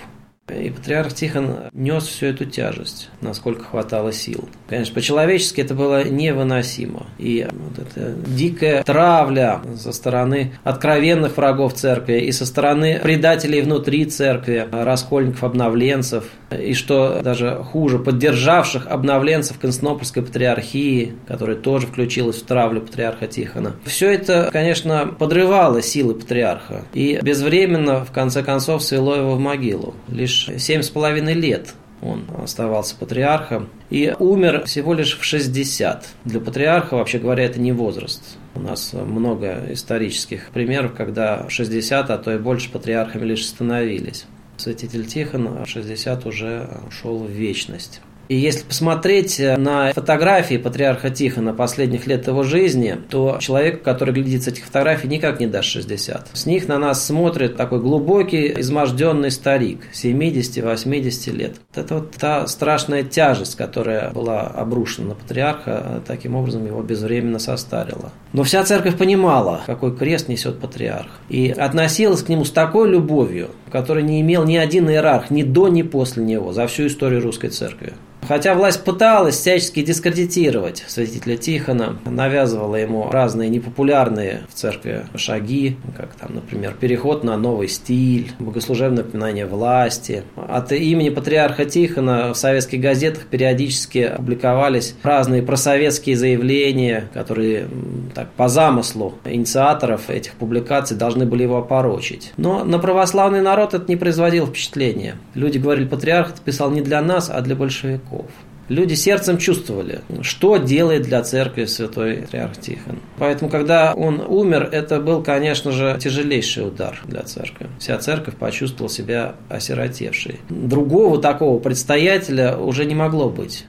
и 0.49 0.69
патриарх 0.69 1.13
Тихон 1.13 1.69
нес 1.73 2.05
всю 2.05 2.27
эту 2.27 2.45
тяжесть, 2.45 3.09
насколько 3.21 3.63
хватало 3.63 4.11
сил. 4.11 4.47
Конечно, 4.71 4.95
по-человечески 4.95 5.59
это 5.59 5.75
было 5.75 6.07
невыносимо. 6.07 7.07
И 7.17 7.45
вот 7.51 7.77
эта 7.77 8.13
дикая 8.25 8.83
травля 8.83 9.59
со 9.75 9.91
стороны 9.91 10.53
откровенных 10.63 11.35
врагов 11.35 11.73
церкви 11.73 12.21
и 12.21 12.31
со 12.31 12.45
стороны 12.45 12.97
предателей 13.03 13.59
внутри 13.63 14.05
церкви, 14.05 14.65
раскольников, 14.71 15.43
обновленцев, 15.43 16.23
и 16.57 16.73
что 16.73 17.19
даже 17.21 17.55
хуже, 17.55 17.99
поддержавших 17.99 18.87
обновленцев 18.87 19.59
Константинопольской 19.59 20.23
патриархии, 20.23 21.15
которая 21.27 21.57
тоже 21.57 21.87
включилась 21.87 22.37
в 22.37 22.45
травлю 22.45 22.79
патриарха 22.79 23.27
Тихона. 23.27 23.75
Все 23.83 24.09
это, 24.09 24.49
конечно, 24.53 25.05
подрывало 25.05 25.81
силы 25.81 26.13
патриарха 26.13 26.85
и 26.93 27.19
безвременно, 27.21 28.05
в 28.05 28.13
конце 28.13 28.41
концов, 28.41 28.83
свело 28.83 29.17
его 29.17 29.35
в 29.35 29.39
могилу. 29.41 29.95
Лишь 30.07 30.47
семь 30.59 30.81
с 30.81 30.89
половиной 30.89 31.33
лет 31.33 31.73
он 32.01 32.25
оставался 32.41 32.95
патриархом 32.95 33.69
и 33.89 34.13
умер 34.17 34.63
всего 34.65 34.93
лишь 34.93 35.17
в 35.17 35.23
60. 35.23 36.07
Для 36.25 36.39
патриарха, 36.39 36.95
вообще 36.95 37.19
говоря, 37.19 37.45
это 37.45 37.59
не 37.59 37.71
возраст. 37.71 38.37
У 38.55 38.59
нас 38.59 38.93
много 38.93 39.65
исторических 39.69 40.49
примеров, 40.49 40.93
когда 40.93 41.49
60, 41.49 42.09
а 42.09 42.17
то 42.17 42.33
и 42.33 42.37
больше 42.37 42.71
патриархами 42.71 43.25
лишь 43.25 43.45
становились. 43.45 44.25
Святитель 44.57 45.05
Тихон 45.05 45.63
в 45.63 45.67
60 45.67 46.25
уже 46.25 46.69
ушел 46.87 47.19
в 47.19 47.29
вечность. 47.29 48.01
И 48.31 48.35
если 48.35 48.63
посмотреть 48.63 49.41
э, 49.41 49.57
на 49.57 49.91
фотографии 49.91 50.55
патриарха 50.55 51.09
Тихона 51.09 51.53
последних 51.53 52.07
лет 52.07 52.27
его 52.27 52.43
жизни, 52.43 52.95
то 53.09 53.35
человек, 53.41 53.83
который 53.83 54.13
глядит 54.13 54.43
с 54.43 54.47
этих 54.47 54.63
фотографий, 54.63 55.09
никак 55.09 55.41
не 55.41 55.47
даст 55.47 55.67
60. 55.67 56.29
С 56.31 56.45
них 56.45 56.69
на 56.69 56.79
нас 56.79 57.05
смотрит 57.05 57.57
такой 57.57 57.81
глубокий, 57.81 58.53
изможденный 58.61 59.31
старик, 59.31 59.81
70-80 59.91 61.31
лет. 61.33 61.55
Это 61.75 61.95
вот 61.95 62.11
та 62.11 62.47
страшная 62.47 63.03
тяжесть, 63.03 63.57
которая 63.57 64.11
была 64.11 64.43
обрушена 64.43 65.09
на 65.09 65.15
патриарха, 65.15 65.83
э, 65.83 65.99
таким 66.07 66.37
образом 66.37 66.65
его 66.65 66.81
безвременно 66.81 67.37
состарила. 67.37 68.13
Но 68.31 68.43
вся 68.43 68.63
церковь 68.63 68.97
понимала, 68.97 69.59
какой 69.65 69.93
крест 69.93 70.29
несет 70.29 70.57
патриарх, 70.61 71.11
и 71.27 71.49
относилась 71.49 72.23
к 72.23 72.29
нему 72.29 72.45
с 72.45 72.51
такой 72.51 72.87
любовью, 72.87 73.49
которой 73.69 74.03
не 74.03 74.21
имел 74.21 74.45
ни 74.45 74.55
один 74.55 74.89
иерарх 74.89 75.31
ни 75.31 75.43
до, 75.43 75.67
ни 75.67 75.81
после 75.81 76.23
него 76.23 76.53
за 76.53 76.65
всю 76.67 76.87
историю 76.87 77.21
русской 77.21 77.49
церкви. 77.49 77.91
Хотя 78.27 78.53
власть 78.53 78.83
пыталась 78.83 79.35
всячески 79.35 79.81
дискредитировать 79.81 80.83
святителя 80.87 81.37
Тихона, 81.37 81.97
навязывала 82.05 82.75
ему 82.75 83.09
разные 83.09 83.49
непопулярные 83.49 84.43
в 84.49 84.53
церкви 84.53 85.05
шаги, 85.15 85.77
как 85.97 86.13
там, 86.13 86.35
например, 86.35 86.75
переход 86.79 87.23
на 87.23 87.37
новый 87.37 87.67
стиль, 87.67 88.31
богослужебное 88.39 89.03
напоминание 89.03 89.45
власти. 89.45 90.23
От 90.35 90.71
имени 90.71 91.09
патриарха 91.09 91.65
Тихона 91.65 92.33
в 92.33 92.37
советских 92.37 92.79
газетах 92.79 93.23
периодически 93.25 94.13
публиковались 94.15 94.95
разные 95.03 95.41
просоветские 95.41 96.15
заявления, 96.15 97.09
которые 97.13 97.67
так, 98.13 98.31
по 98.31 98.47
замыслу 98.47 99.15
инициаторов 99.25 100.09
этих 100.09 100.33
публикаций 100.33 100.95
должны 100.95 101.25
были 101.25 101.43
его 101.43 101.57
опорочить. 101.57 102.33
Но 102.37 102.63
на 102.63 102.79
православный 102.79 103.41
народ 103.41 103.73
это 103.73 103.85
не 103.87 103.95
производило 103.95 104.47
впечатления. 104.47 105.15
Люди 105.33 105.57
говорили, 105.57 105.87
патриарх 105.87 106.29
это 106.29 106.41
писал 106.41 106.71
не 106.71 106.81
для 106.81 107.01
нас, 107.01 107.29
а 107.29 107.41
для 107.41 107.55
большевиков 107.55 108.10
веков. 108.11 108.25
Люди 108.69 108.93
сердцем 108.93 109.37
чувствовали, 109.37 109.99
что 110.21 110.55
делает 110.55 111.01
для 111.01 111.21
церкви 111.23 111.65
святой 111.65 112.17
Патриарх 112.17 112.57
Тихон. 112.57 112.99
Поэтому, 113.17 113.51
когда 113.51 113.93
он 113.93 114.21
умер, 114.25 114.69
это 114.71 115.01
был, 115.01 115.21
конечно 115.23 115.71
же, 115.71 115.97
тяжелейший 115.99 116.67
удар 116.67 117.01
для 117.03 117.23
церкви. 117.23 117.67
Вся 117.79 117.97
церковь 117.97 118.35
почувствовала 118.35 118.89
себя 118.89 119.35
осиротевшей. 119.49 120.39
Другого 120.49 121.21
такого 121.21 121.59
предстоятеля 121.59 122.55
уже 122.55 122.85
не 122.85 122.95
могло 122.95 123.29
быть. 123.29 123.65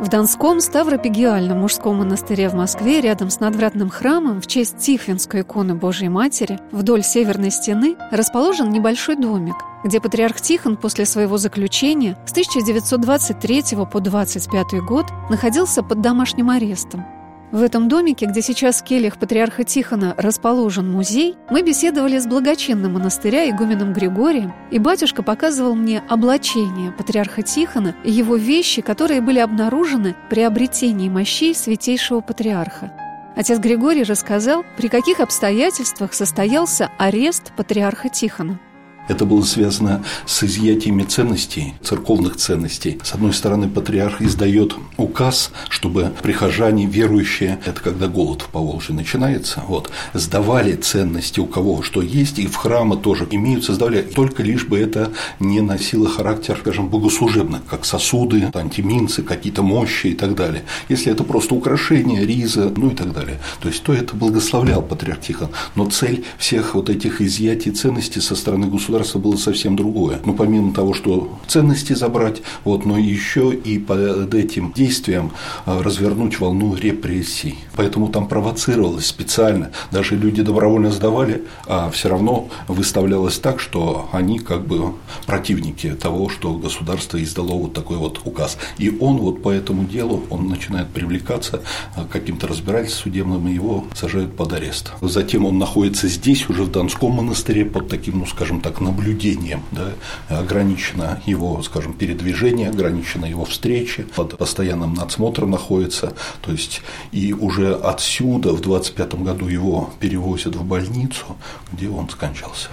В 0.00 0.06
Донском 0.06 0.60
Ставропигиальном 0.60 1.58
мужском 1.58 1.96
монастыре 1.96 2.48
в 2.48 2.54
Москве 2.54 3.00
рядом 3.00 3.30
с 3.30 3.40
надвратным 3.40 3.90
храмом 3.90 4.40
в 4.40 4.46
честь 4.46 4.78
Тихвинской 4.78 5.40
иконы 5.40 5.74
Божьей 5.74 6.08
Матери 6.08 6.60
вдоль 6.70 7.02
северной 7.02 7.50
стены 7.50 7.96
расположен 8.12 8.70
небольшой 8.70 9.16
домик, 9.16 9.56
где 9.82 10.00
патриарх 10.00 10.40
Тихон 10.40 10.76
после 10.76 11.04
своего 11.04 11.36
заключения 11.36 12.16
с 12.26 12.30
1923 12.30 13.64
по 13.90 13.98
25 13.98 14.84
год 14.86 15.06
находился 15.30 15.82
под 15.82 16.00
домашним 16.00 16.50
арестом. 16.50 17.04
В 17.50 17.62
этом 17.62 17.88
домике, 17.88 18.26
где 18.26 18.42
сейчас 18.42 18.82
в 18.82 18.84
кельях 18.84 19.18
патриарха 19.18 19.64
Тихона 19.64 20.14
расположен 20.18 20.92
музей, 20.92 21.34
мы 21.48 21.62
беседовали 21.62 22.18
с 22.18 22.26
благочинным 22.26 22.92
монастыря 22.92 23.48
игуменом 23.48 23.94
Григорием, 23.94 24.52
и 24.70 24.78
батюшка 24.78 25.22
показывал 25.22 25.74
мне 25.74 26.02
облачение 26.10 26.92
патриарха 26.92 27.40
Тихона 27.40 27.96
и 28.04 28.10
его 28.10 28.36
вещи, 28.36 28.82
которые 28.82 29.22
были 29.22 29.38
обнаружены 29.38 30.14
при 30.28 30.42
обретении 30.42 31.08
мощей 31.08 31.54
святейшего 31.54 32.20
патриарха. 32.20 32.92
Отец 33.34 33.58
Григорий 33.58 34.02
рассказал, 34.02 34.64
при 34.76 34.88
каких 34.88 35.20
обстоятельствах 35.20 36.12
состоялся 36.12 36.90
арест 36.98 37.52
патриарха 37.56 38.10
Тихона– 38.10 38.60
это 39.08 39.24
было 39.24 39.42
связано 39.42 40.04
с 40.26 40.44
изъятиями 40.44 41.02
ценностей, 41.02 41.74
церковных 41.82 42.36
ценностей. 42.36 42.98
С 43.02 43.14
одной 43.14 43.32
стороны, 43.32 43.68
патриарх 43.68 44.22
издает 44.22 44.74
указ, 44.96 45.50
чтобы 45.68 46.12
прихожане, 46.22 46.86
верующие, 46.86 47.58
это 47.64 47.80
когда 47.80 48.06
голод 48.06 48.42
в 48.42 48.48
Поволжье 48.48 48.94
начинается, 48.94 49.62
вот, 49.66 49.90
сдавали 50.12 50.74
ценности 50.74 51.40
у 51.40 51.46
кого 51.46 51.82
что 51.82 52.02
есть, 52.02 52.38
и 52.38 52.46
в 52.46 52.56
храмы 52.56 52.96
тоже 52.96 53.26
имеются, 53.30 53.74
сдавали, 53.74 54.02
только 54.02 54.42
лишь 54.42 54.66
бы 54.66 54.78
это 54.78 55.10
не 55.40 55.60
носило 55.60 56.08
характер, 56.08 56.58
скажем, 56.60 56.88
богослужебный, 56.88 57.60
как 57.68 57.84
сосуды, 57.84 58.50
антиминцы, 58.54 59.22
какие-то 59.22 59.62
мощи 59.62 60.08
и 60.08 60.14
так 60.14 60.34
далее. 60.34 60.62
Если 60.88 61.10
это 61.10 61.24
просто 61.24 61.54
украшение, 61.54 62.26
риза, 62.26 62.72
ну 62.76 62.90
и 62.90 62.94
так 62.94 63.12
далее. 63.12 63.38
То 63.60 63.68
есть, 63.68 63.82
то 63.82 63.92
это 63.92 64.14
благословлял 64.14 64.82
патриарх 64.82 65.20
Тихон. 65.20 65.48
Но 65.74 65.88
цель 65.88 66.24
всех 66.36 66.74
вот 66.74 66.90
этих 66.90 67.20
изъятий 67.20 67.72
ценностей 67.72 68.20
со 68.20 68.34
стороны 68.34 68.66
государства 68.66 68.97
государства 68.98 69.18
было 69.18 69.36
совсем 69.36 69.76
другое. 69.76 70.18
Ну, 70.24 70.34
помимо 70.34 70.72
того, 70.72 70.94
что 70.94 71.38
ценности 71.46 71.92
забрать, 71.92 72.42
вот, 72.64 72.84
но 72.84 72.98
еще 72.98 73.52
и 73.54 73.78
под 73.78 74.34
этим 74.34 74.72
действием 74.72 75.32
э, 75.66 75.80
развернуть 75.80 76.40
волну 76.40 76.74
репрессий. 76.74 77.56
Поэтому 77.76 78.08
там 78.08 78.26
провоцировалось 78.26 79.06
специально. 79.06 79.70
Даже 79.92 80.16
люди 80.16 80.42
добровольно 80.42 80.90
сдавали, 80.90 81.44
а 81.66 81.90
все 81.90 82.08
равно 82.08 82.48
выставлялось 82.66 83.38
так, 83.38 83.60
что 83.60 84.08
они 84.12 84.38
как 84.38 84.66
бы 84.66 84.94
противники 85.26 85.90
того, 85.94 86.28
что 86.28 86.54
государство 86.54 87.22
издало 87.22 87.52
вот 87.52 87.72
такой 87.72 87.96
вот 87.96 88.20
указ. 88.24 88.58
И 88.78 88.90
он 89.00 89.18
вот 89.18 89.42
по 89.42 89.50
этому 89.50 89.84
делу, 89.84 90.22
он 90.30 90.48
начинает 90.48 90.88
привлекаться 90.88 91.60
э, 91.96 92.00
каким-то 92.10 92.46
разбирательством 92.46 92.98
судебным, 92.98 93.48
и 93.48 93.54
его 93.54 93.84
сажают 93.94 94.36
под 94.36 94.52
арест. 94.52 94.92
Затем 95.00 95.44
он 95.46 95.58
находится 95.58 96.08
здесь, 96.08 96.48
уже 96.50 96.64
в 96.64 96.70
Донском 96.70 97.12
монастыре, 97.12 97.64
под 97.64 97.88
таким, 97.88 98.18
ну, 98.18 98.26
скажем 98.26 98.60
так, 98.60 98.80
наблюдением, 98.88 99.62
да, 99.72 99.92
ограничено 100.28 101.20
его, 101.26 101.62
скажем, 101.62 101.92
передвижение, 101.92 102.68
ограничено 102.68 103.26
его 103.26 103.44
встречи, 103.44 104.02
под 104.16 104.38
постоянным 104.38 104.94
надсмотром 104.94 105.50
находится, 105.50 106.12
то 106.40 106.52
есть 106.52 106.82
и 107.12 107.32
уже 107.32 107.74
отсюда 107.74 108.52
в 108.52 108.60
25 108.60 109.14
году 109.22 109.46
его 109.46 109.90
перевозят 110.00 110.56
в 110.56 110.64
больницу, 110.64 111.24
где 111.72 111.88
он 111.88 112.08
скончался. 112.08 112.68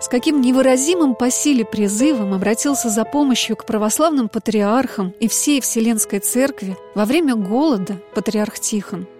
С 0.00 0.06
каким 0.06 0.40
невыразимым 0.40 1.16
по 1.16 1.28
силе 1.28 1.64
призывом 1.64 2.32
обратился 2.32 2.88
за 2.88 3.04
помощью 3.04 3.56
к 3.56 3.66
православным 3.66 4.28
патриархам 4.28 5.12
и 5.20 5.26
всей 5.26 5.60
Вселенской 5.60 6.20
Церкви 6.20 6.76
во 6.94 7.04
время 7.04 7.34
голода 7.34 8.00
патриарх 8.14 8.60
Тихон– 8.60 9.06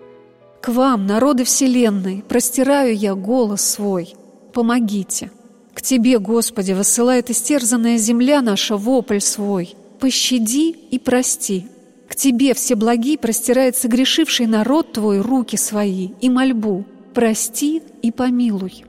К 0.61 0.69
вам, 0.69 1.07
народы 1.07 1.45
вселенной, 1.45 2.25
простираю 2.29 2.95
я 2.95 3.15
голос 3.15 3.63
свой. 3.63 4.15
Помогите. 4.59 5.31
К 5.73 5.81
Тебе, 5.81 6.19
Господи, 6.19 6.73
высылает 6.73 7.31
истерзанная 7.31 7.97
земля 7.97 8.43
наша 8.43 8.77
вопль 8.77 9.21
свой. 9.21 9.77
Пощади 10.01 10.71
и 10.71 10.99
прости. 10.99 11.69
К 12.09 12.17
Тебе, 12.17 12.55
все 12.55 12.75
благи, 12.75 13.17
простирается 13.17 13.87
грешивший 13.87 14.47
народ 14.47 14.95
Твой 14.95 15.21
руки 15.21 15.55
свои 15.55 16.09
и 16.21 16.29
мольбу. 16.29 16.85
Прости 17.15 17.83
и 18.03 18.11
помилуй. 18.11 18.85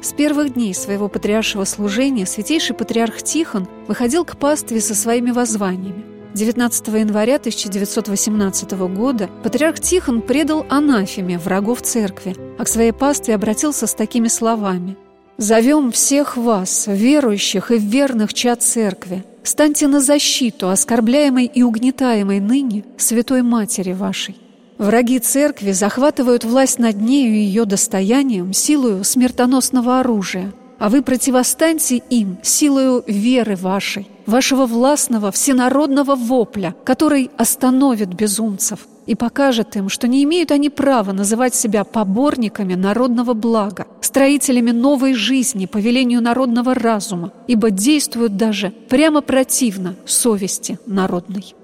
С 0.00 0.14
первых 0.14 0.54
дней 0.54 0.72
своего 0.72 1.10
патриаршего 1.10 1.64
служения 1.64 2.24
святейший 2.24 2.74
патриарх 2.74 3.22
Тихон 3.22 3.68
выходил 3.86 4.24
к 4.24 4.38
пастве 4.38 4.80
со 4.80 4.94
своими 4.94 5.32
воззваниями. 5.32 6.13
19 6.34 6.88
января 6.88 7.36
1918 7.36 8.72
года 8.72 9.30
патриарх 9.44 9.78
Тихон 9.78 10.20
предал 10.20 10.66
анафеме 10.68 11.38
врагов 11.38 11.82
церкви, 11.82 12.34
а 12.58 12.64
к 12.64 12.68
своей 12.68 12.90
пастве 12.90 13.36
обратился 13.36 13.86
с 13.86 13.94
такими 13.94 14.26
словами. 14.26 14.96
«Зовем 15.38 15.92
всех 15.92 16.36
вас, 16.36 16.86
верующих 16.88 17.70
и 17.70 17.78
верных 17.78 18.34
чад 18.34 18.62
церкви, 18.62 19.22
станьте 19.44 19.86
на 19.86 20.00
защиту 20.00 20.70
оскорбляемой 20.70 21.46
и 21.46 21.62
угнетаемой 21.62 22.40
ныне 22.40 22.84
Святой 22.96 23.42
Матери 23.42 23.92
вашей. 23.92 24.36
Враги 24.76 25.20
церкви 25.20 25.70
захватывают 25.70 26.44
власть 26.44 26.80
над 26.80 27.00
нею 27.00 27.32
и 27.32 27.38
ее 27.38 27.64
достоянием 27.64 28.52
силою 28.52 29.04
смертоносного 29.04 30.00
оружия, 30.00 30.52
а 30.78 30.88
вы 30.88 31.02
противостаньте 31.02 31.96
им 31.96 32.38
силою 32.42 33.04
веры 33.06 33.56
вашей, 33.56 34.08
вашего 34.26 34.66
властного 34.66 35.30
всенародного 35.30 36.14
вопля, 36.14 36.74
который 36.84 37.30
остановит 37.36 38.14
безумцев 38.14 38.80
и 39.06 39.14
покажет 39.14 39.76
им, 39.76 39.88
что 39.88 40.08
не 40.08 40.24
имеют 40.24 40.50
они 40.50 40.70
права 40.70 41.12
называть 41.12 41.54
себя 41.54 41.84
поборниками 41.84 42.74
народного 42.74 43.34
блага, 43.34 43.86
строителями 44.00 44.70
новой 44.70 45.14
жизни 45.14 45.66
по 45.66 45.78
велению 45.78 46.22
народного 46.22 46.74
разума, 46.74 47.32
ибо 47.46 47.70
действуют 47.70 48.36
даже 48.36 48.70
прямо 48.88 49.20
противно 49.20 49.94
совести 50.06 50.78
народной. 50.86 51.54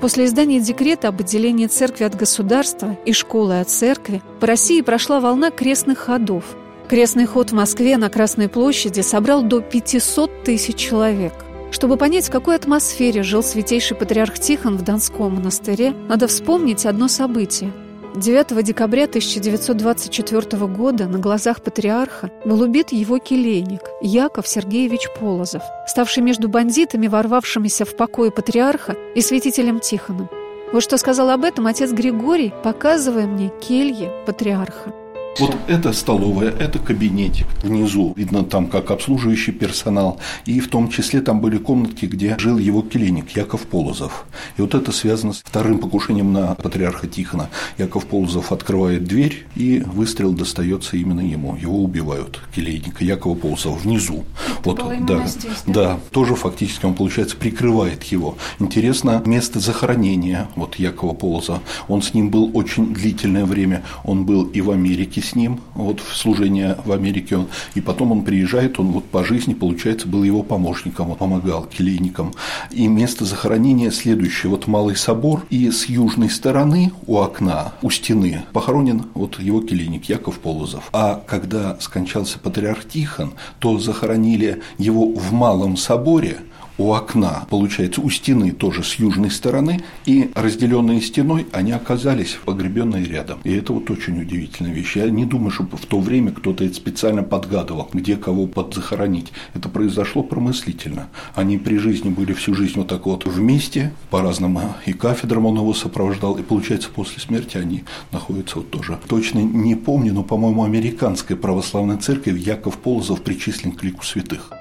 После 0.00 0.26
издания 0.26 0.60
декрета 0.60 1.08
об 1.08 1.20
отделении 1.20 1.66
церкви 1.66 2.04
от 2.04 2.14
государства 2.14 2.96
и 3.04 3.12
школы 3.12 3.58
от 3.58 3.68
церкви 3.68 4.22
по 4.38 4.46
России 4.46 4.80
прошла 4.80 5.18
волна 5.18 5.50
крестных 5.50 5.98
ходов. 5.98 6.44
Крестный 6.88 7.26
ход 7.26 7.50
в 7.50 7.54
Москве 7.54 7.96
на 7.96 8.08
Красной 8.08 8.48
площади 8.48 9.00
собрал 9.00 9.42
до 9.42 9.60
500 9.60 10.44
тысяч 10.44 10.76
человек. 10.76 11.32
Чтобы 11.70 11.96
понять, 11.96 12.28
в 12.28 12.32
какой 12.32 12.56
атмосфере 12.56 13.22
жил 13.22 13.42
святейший 13.42 13.96
патриарх 13.96 14.38
Тихон 14.38 14.78
в 14.78 14.82
Донском 14.82 15.34
монастыре, 15.34 15.92
надо 16.08 16.26
вспомнить 16.26 16.86
одно 16.86 17.08
событие– 17.08 17.72
9 18.16 18.64
декабря 18.64 19.04
1924 19.04 20.66
года 20.66 21.06
на 21.06 21.18
глазах 21.18 21.60
патриарха 21.62 22.30
был 22.44 22.62
убит 22.62 22.90
его 22.90 23.18
келейник 23.18 23.82
Яков 24.00 24.48
Сергеевич 24.48 25.08
Полозов, 25.20 25.62
ставший 25.86 26.22
между 26.22 26.48
бандитами, 26.48 27.06
ворвавшимися 27.06 27.84
в 27.84 27.94
покое 27.96 28.30
патриарха, 28.30 28.96
и 29.14 29.20
святителем 29.20 29.78
Тихоном. 29.78 30.28
Вот 30.72 30.82
что 30.82 30.98
сказал 30.98 31.30
об 31.30 31.44
этом 31.44 31.66
отец 31.66 31.92
Григорий, 31.92 32.52
показывая 32.64 33.26
мне 33.26 33.52
кельи 33.60 34.10
патриарха. 34.26 34.92
Вот 35.38 35.56
это 35.68 35.92
столовая, 35.92 36.50
это 36.50 36.78
кабинетик. 36.80 37.46
Внизу 37.62 38.12
видно 38.16 38.42
там 38.42 38.66
как 38.66 38.90
обслуживающий 38.90 39.52
персонал. 39.52 40.18
И 40.46 40.58
в 40.58 40.68
том 40.68 40.88
числе 40.88 41.20
там 41.20 41.40
были 41.40 41.58
комнатки, 41.58 42.06
где 42.06 42.36
жил 42.38 42.58
его 42.58 42.82
келейник 42.82 43.36
Яков 43.36 43.62
Полозов. 43.66 44.26
И 44.56 44.62
вот 44.62 44.74
это 44.74 44.90
связано 44.90 45.32
с 45.32 45.38
вторым 45.38 45.78
покушением 45.78 46.32
на 46.32 46.54
патриарха 46.54 47.06
Тихона. 47.06 47.50
Яков 47.78 48.06
Полозов 48.06 48.50
открывает 48.50 49.04
дверь, 49.04 49.46
и 49.54 49.80
выстрел 49.86 50.32
достается 50.32 50.96
именно 50.96 51.20
ему. 51.20 51.56
Его 51.56 51.84
убивают, 51.84 52.40
келейника 52.54 53.04
Якова 53.04 53.36
Полозова, 53.36 53.76
внизу. 53.76 54.24
Вот, 54.64 54.82
да, 55.06 55.26
здесь, 55.26 55.62
да? 55.66 55.72
да, 55.72 56.00
тоже 56.10 56.34
фактически 56.34 56.84
он, 56.84 56.94
получается, 56.94 57.36
прикрывает 57.36 58.02
его. 58.04 58.36
Интересно 58.58 59.22
место 59.24 59.60
захоронения 59.60 60.48
вот 60.56 60.76
Якова 60.76 61.14
Полоза. 61.14 61.60
Он 61.86 62.02
с 62.02 62.12
ним 62.12 62.30
был 62.30 62.50
очень 62.54 62.92
длительное 62.92 63.44
время. 63.44 63.84
Он 64.04 64.24
был 64.24 64.44
и 64.44 64.60
в 64.60 64.70
Америке 64.70 65.17
с 65.20 65.34
ним, 65.34 65.60
вот 65.74 66.00
в 66.00 66.16
служение 66.16 66.76
в 66.84 66.92
Америке 66.92 67.36
он, 67.36 67.48
и 67.74 67.80
потом 67.80 68.12
он 68.12 68.22
приезжает, 68.22 68.78
он 68.78 68.92
вот 68.92 69.04
по 69.04 69.24
жизни, 69.24 69.54
получается, 69.54 70.08
был 70.08 70.22
его 70.22 70.42
помощником, 70.42 71.10
он 71.10 71.16
помогал 71.16 71.64
келейникам. 71.64 72.32
И 72.70 72.86
место 72.86 73.24
захоронения 73.24 73.90
следующее, 73.90 74.50
вот 74.50 74.66
Малый 74.66 74.96
собор, 74.96 75.44
и 75.50 75.70
с 75.70 75.86
южной 75.86 76.30
стороны 76.30 76.92
у 77.06 77.18
окна, 77.18 77.72
у 77.82 77.90
стены 77.90 78.42
похоронен 78.52 79.06
вот 79.14 79.40
его 79.40 79.60
келейник 79.60 80.04
Яков 80.04 80.38
Полозов. 80.38 80.88
А 80.92 81.22
когда 81.26 81.76
скончался 81.80 82.38
патриарх 82.38 82.86
Тихон, 82.86 83.32
то 83.58 83.78
захоронили 83.78 84.62
его 84.78 85.06
в 85.12 85.32
Малом 85.32 85.76
соборе, 85.76 86.38
у 86.78 86.92
окна, 86.92 87.46
получается, 87.50 88.00
у 88.00 88.08
стены 88.08 88.52
тоже 88.52 88.82
с 88.82 88.94
южной 88.94 89.30
стороны, 89.30 89.82
и 90.06 90.30
разделенные 90.34 91.00
стеной 91.00 91.46
они 91.52 91.72
оказались 91.72 92.38
погребенные 92.44 93.04
рядом. 93.04 93.40
И 93.44 93.52
это 93.52 93.72
вот 93.72 93.90
очень 93.90 94.20
удивительная 94.20 94.72
вещь. 94.72 94.96
Я 94.96 95.10
не 95.10 95.24
думаю, 95.24 95.50
что 95.50 95.64
в 95.64 95.86
то 95.86 96.00
время 96.00 96.32
кто-то 96.32 96.64
это 96.64 96.74
специально 96.74 97.22
подгадывал, 97.22 97.88
где 97.92 98.16
кого 98.16 98.46
подзахоронить. 98.46 99.32
Это 99.54 99.68
произошло 99.68 100.22
промыслительно. 100.22 101.08
Они 101.34 101.58
при 101.58 101.78
жизни 101.78 102.08
были 102.08 102.32
всю 102.32 102.54
жизнь 102.54 102.74
вот 102.76 102.88
так 102.88 103.06
вот 103.06 103.26
вместе, 103.26 103.92
по 104.10 104.22
разным 104.22 104.58
и 104.86 104.92
кафедрам 104.92 105.46
он 105.46 105.56
его 105.56 105.74
сопровождал, 105.74 106.38
и 106.38 106.42
получается 106.42 106.90
после 106.94 107.20
смерти 107.20 107.58
они 107.58 107.84
находятся 108.12 108.56
вот 108.56 108.70
тоже. 108.70 108.98
Точно 109.08 109.40
не 109.40 109.74
помню, 109.74 110.14
но, 110.14 110.22
по-моему, 110.22 110.64
американская 110.64 111.36
православная 111.36 111.98
церковь 111.98 112.38
Яков 112.38 112.78
Полозов 112.78 113.22
причислен 113.22 113.72
к 113.72 113.82
лику 113.82 114.04
святых. 114.04 114.52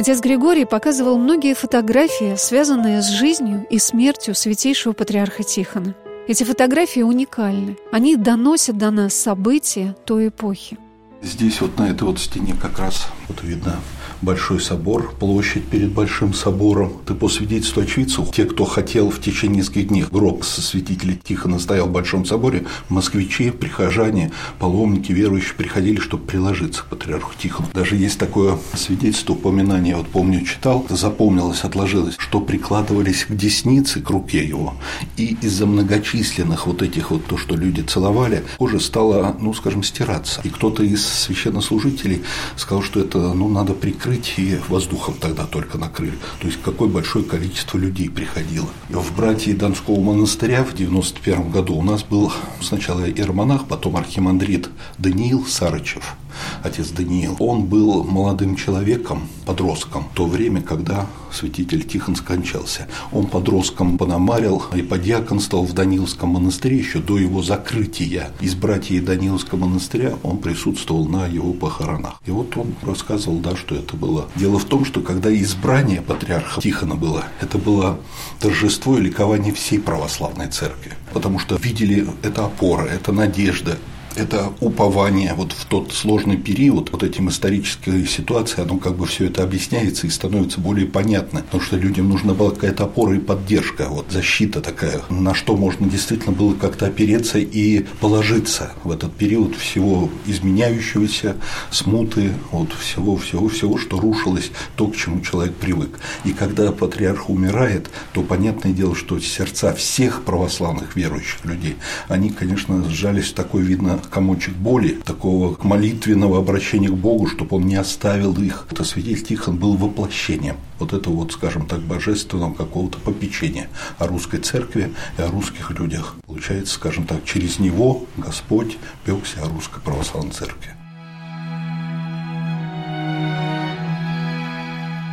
Отец 0.00 0.18
Григорий 0.20 0.64
показывал 0.64 1.18
многие 1.18 1.52
фотографии, 1.52 2.34
связанные 2.34 3.02
с 3.02 3.08
жизнью 3.10 3.66
и 3.68 3.78
смертью 3.78 4.34
святейшего 4.34 4.94
патриарха 4.94 5.42
Тихона. 5.42 5.94
Эти 6.26 6.42
фотографии 6.42 7.00
уникальны. 7.00 7.76
Они 7.92 8.16
доносят 8.16 8.78
до 8.78 8.90
нас 8.90 9.12
события 9.12 9.94
той 10.06 10.28
эпохи. 10.28 10.78
Здесь 11.20 11.60
вот 11.60 11.78
на 11.78 11.90
этой 11.90 12.04
вот 12.04 12.18
стене 12.18 12.56
как 12.58 12.78
раз 12.78 13.08
вот 13.28 13.42
видно 13.42 13.76
Большой 14.22 14.60
собор, 14.60 15.14
площадь 15.18 15.64
перед 15.64 15.92
Большим 15.92 16.34
собором. 16.34 16.92
Ты 17.06 17.14
по 17.14 17.28
свидетельству 17.28 17.82
очевидцев, 17.82 18.30
те, 18.32 18.44
кто 18.44 18.66
хотел 18.66 19.10
в 19.10 19.18
течение 19.18 19.58
нескольких 19.58 19.88
дней 19.88 20.04
гроб 20.10 20.44
со 20.44 20.60
святителя 20.60 21.18
Тихона 21.24 21.58
стоял 21.58 21.86
в 21.86 21.90
Большом 21.90 22.26
соборе, 22.26 22.66
москвичи, 22.90 23.50
прихожане, 23.50 24.30
паломники, 24.58 25.12
верующие 25.12 25.54
приходили, 25.54 26.00
чтобы 26.00 26.26
приложиться 26.26 26.82
к 26.82 26.86
патриарху 26.86 27.32
Тихону. 27.40 27.68
Даже 27.72 27.96
есть 27.96 28.18
такое 28.18 28.58
свидетельство, 28.74 29.32
упоминание, 29.32 29.96
вот 29.96 30.08
помню, 30.08 30.44
читал, 30.44 30.84
запомнилось, 30.90 31.64
отложилось, 31.64 32.16
что 32.18 32.40
прикладывались 32.40 33.24
к 33.24 33.34
деснице, 33.34 34.00
к 34.02 34.10
руке 34.10 34.44
его, 34.44 34.74
и 35.16 35.38
из-за 35.40 35.64
многочисленных 35.66 36.66
вот 36.66 36.82
этих 36.82 37.10
вот 37.10 37.24
то, 37.24 37.38
что 37.38 37.56
люди 37.56 37.80
целовали, 37.80 38.44
кожа 38.58 38.80
стала, 38.80 39.34
ну, 39.40 39.54
скажем, 39.54 39.82
стираться. 39.82 40.42
И 40.44 40.50
кто-то 40.50 40.82
из 40.82 41.06
священнослужителей 41.06 42.22
сказал, 42.56 42.82
что 42.82 43.00
это, 43.00 43.32
ну, 43.32 43.48
надо 43.48 43.72
прикрыть 43.72 44.09
накрыть, 44.10 44.60
воздухом 44.68 45.14
тогда 45.20 45.46
только 45.46 45.78
накрыли. 45.78 46.18
То 46.40 46.46
есть, 46.46 46.58
какое 46.62 46.88
большое 46.88 47.24
количество 47.24 47.78
людей 47.78 48.10
приходило. 48.10 48.68
В 48.88 49.16
братье 49.16 49.54
Донского 49.54 50.00
монастыря 50.00 50.64
в 50.64 50.74
91 50.74 51.50
году 51.50 51.74
у 51.74 51.82
нас 51.82 52.02
был 52.02 52.32
сначала 52.60 53.08
иеромонах, 53.08 53.66
потом 53.66 53.96
архимандрит 53.96 54.68
Даниил 54.98 55.46
Сарычев– 55.46 56.16
отец 56.62 56.90
Даниил, 56.90 57.36
он 57.38 57.64
был 57.64 58.04
молодым 58.04 58.56
человеком, 58.56 59.28
подростком, 59.46 60.04
в 60.12 60.14
то 60.14 60.26
время, 60.26 60.62
когда 60.62 61.06
святитель 61.32 61.84
Тихон 61.84 62.16
скончался. 62.16 62.86
Он 63.12 63.26
подростком 63.26 63.98
пономарил 63.98 64.62
и 64.74 64.82
подьяконствовал 64.82 65.64
в 65.64 65.72
Даниловском 65.72 66.30
монастыре 66.30 66.76
еще 66.76 66.98
до 67.00 67.18
его 67.18 67.42
закрытия. 67.42 68.30
Из 68.40 68.54
братьев 68.54 69.04
Даниловского 69.04 69.58
монастыря 69.58 70.14
он 70.22 70.38
присутствовал 70.38 71.06
на 71.06 71.26
его 71.26 71.52
похоронах. 71.52 72.20
И 72.26 72.30
вот 72.30 72.56
он 72.56 72.74
рассказывал, 72.82 73.38
да, 73.38 73.56
что 73.56 73.74
это 73.74 73.96
было. 73.96 74.28
Дело 74.36 74.58
в 74.58 74.64
том, 74.64 74.84
что 74.84 75.00
когда 75.00 75.34
избрание 75.34 76.02
патриарха 76.02 76.60
Тихона 76.60 76.94
было, 76.94 77.24
это 77.40 77.58
было 77.58 77.98
торжество 78.40 78.98
и 78.98 79.00
ликование 79.00 79.52
всей 79.52 79.78
православной 79.78 80.48
церкви. 80.48 80.92
Потому 81.12 81.38
что 81.38 81.56
видели 81.56 82.06
это 82.22 82.44
опора, 82.44 82.84
это 82.84 83.12
надежда, 83.12 83.78
это 84.16 84.52
упование 84.60 85.34
вот 85.34 85.52
в 85.52 85.64
тот 85.64 85.92
сложный 85.92 86.36
период, 86.36 86.90
вот 86.92 87.02
этим 87.02 87.28
исторической 87.28 88.06
ситуации, 88.06 88.62
оно 88.62 88.78
как 88.78 88.96
бы 88.96 89.06
все 89.06 89.26
это 89.26 89.42
объясняется 89.42 90.06
и 90.06 90.10
становится 90.10 90.60
более 90.60 90.86
понятно, 90.86 91.40
потому 91.40 91.62
что 91.62 91.76
людям 91.76 92.08
нужна 92.08 92.34
была 92.34 92.50
какая-то 92.50 92.84
опора 92.84 93.16
и 93.16 93.18
поддержка, 93.18 93.86
вот 93.88 94.06
защита 94.10 94.60
такая, 94.60 95.00
на 95.08 95.34
что 95.34 95.56
можно 95.56 95.88
действительно 95.88 96.32
было 96.32 96.54
как-то 96.54 96.86
опереться 96.86 97.38
и 97.38 97.84
положиться 98.00 98.72
в 98.84 98.90
этот 98.90 99.14
период 99.14 99.56
всего 99.56 100.10
изменяющегося, 100.26 101.36
смуты, 101.70 102.32
вот 102.50 102.72
всего, 102.72 103.16
всего, 103.16 103.48
всего, 103.48 103.78
что 103.78 104.00
рушилось, 104.00 104.50
то, 104.76 104.88
к 104.88 104.96
чему 104.96 105.20
человек 105.20 105.54
привык. 105.54 106.00
И 106.24 106.32
когда 106.32 106.72
патриарх 106.72 107.30
умирает, 107.30 107.90
то 108.12 108.22
понятное 108.22 108.72
дело, 108.72 108.94
что 108.94 109.18
сердца 109.20 109.72
всех 109.74 110.24
православных 110.24 110.96
верующих 110.96 111.44
людей, 111.44 111.76
они, 112.08 112.30
конечно, 112.30 112.88
сжались 112.88 113.28
в 113.28 113.34
такой, 113.34 113.62
видно, 113.62 113.99
комочек 114.08 114.54
боли, 114.54 115.00
такого 115.04 115.56
молитвенного 115.62 116.38
обращения 116.38 116.88
к 116.88 116.94
Богу, 116.94 117.26
чтобы 117.26 117.56
он 117.56 117.66
не 117.66 117.76
оставил 117.76 118.34
их. 118.34 118.66
Это 118.70 118.84
святитель 118.84 119.26
Тихон 119.26 119.56
был 119.56 119.76
воплощением 119.76 120.56
вот 120.78 120.92
этого 120.92 121.14
вот, 121.14 121.32
скажем 121.32 121.66
так, 121.66 121.80
божественного 121.80 122.54
какого-то 122.54 122.98
попечения 122.98 123.68
о 123.98 124.06
русской 124.06 124.40
церкви 124.40 124.92
и 125.18 125.22
о 125.22 125.28
русских 125.28 125.70
людях. 125.70 126.16
Получается, 126.26 126.74
скажем 126.74 127.06
так, 127.06 127.24
через 127.24 127.58
него 127.58 128.06
Господь 128.16 128.78
пекся 129.04 129.42
о 129.42 129.48
русской 129.48 129.80
православной 129.80 130.32
церкви. 130.32 130.79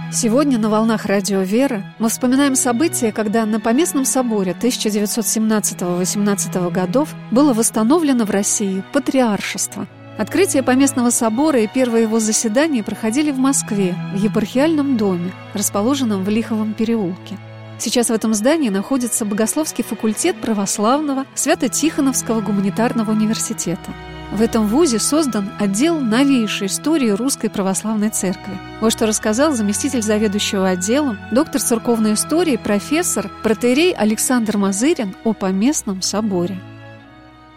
Сегодня 0.09 0.57
на 0.57 0.69
«Волнах 0.69 1.05
Радио 1.05 1.41
Вера» 1.41 1.83
мы 1.99 2.07
вспоминаем 2.07 2.55
события, 2.55 3.11
когда 3.11 3.45
на 3.45 3.59
Поместном 3.59 4.05
соборе 4.05 4.55
1917-18 4.57 6.71
годов 6.71 7.13
было 7.29 7.53
восстановлено 7.53 8.23
в 8.23 8.31
России 8.31 8.85
патриаршество. 8.93 9.85
Открытие 10.17 10.63
Поместного 10.63 11.09
собора 11.09 11.59
и 11.59 11.67
первые 11.67 12.03
его 12.03 12.21
заседания 12.21 12.83
проходили 12.83 13.31
в 13.31 13.37
Москве, 13.37 13.95
в 14.13 14.17
епархиальном 14.17 14.95
доме, 14.95 15.33
расположенном 15.53 16.23
в 16.23 16.29
Лиховом 16.29 16.73
переулке. 16.73 17.37
Сейчас 17.77 18.07
в 18.07 18.13
этом 18.13 18.33
здании 18.33 18.69
находится 18.69 19.25
Богословский 19.25 19.83
факультет 19.83 20.39
православного 20.39 21.25
Свято-Тихоновского 21.35 22.39
гуманитарного 22.39 23.11
университета– 23.11 23.91
в 24.31 24.41
этом 24.41 24.67
вузе 24.67 24.99
создан 24.99 25.49
отдел 25.59 25.99
новейшей 25.99 26.67
истории 26.67 27.09
Русской 27.09 27.49
Православной 27.49 28.09
Церкви. 28.09 28.57
Вот 28.81 28.91
что 28.91 29.07
рассказал 29.07 29.53
заместитель 29.53 30.01
заведующего 30.01 30.69
отделом, 30.69 31.17
доктор 31.31 31.61
церковной 31.61 32.13
истории, 32.13 32.57
профессор, 32.57 33.31
протерей 33.41 33.93
Александр 33.93 34.57
Мазырин 34.57 35.15
о 35.23 35.33
Поместном 35.33 36.01
соборе. 36.01 36.59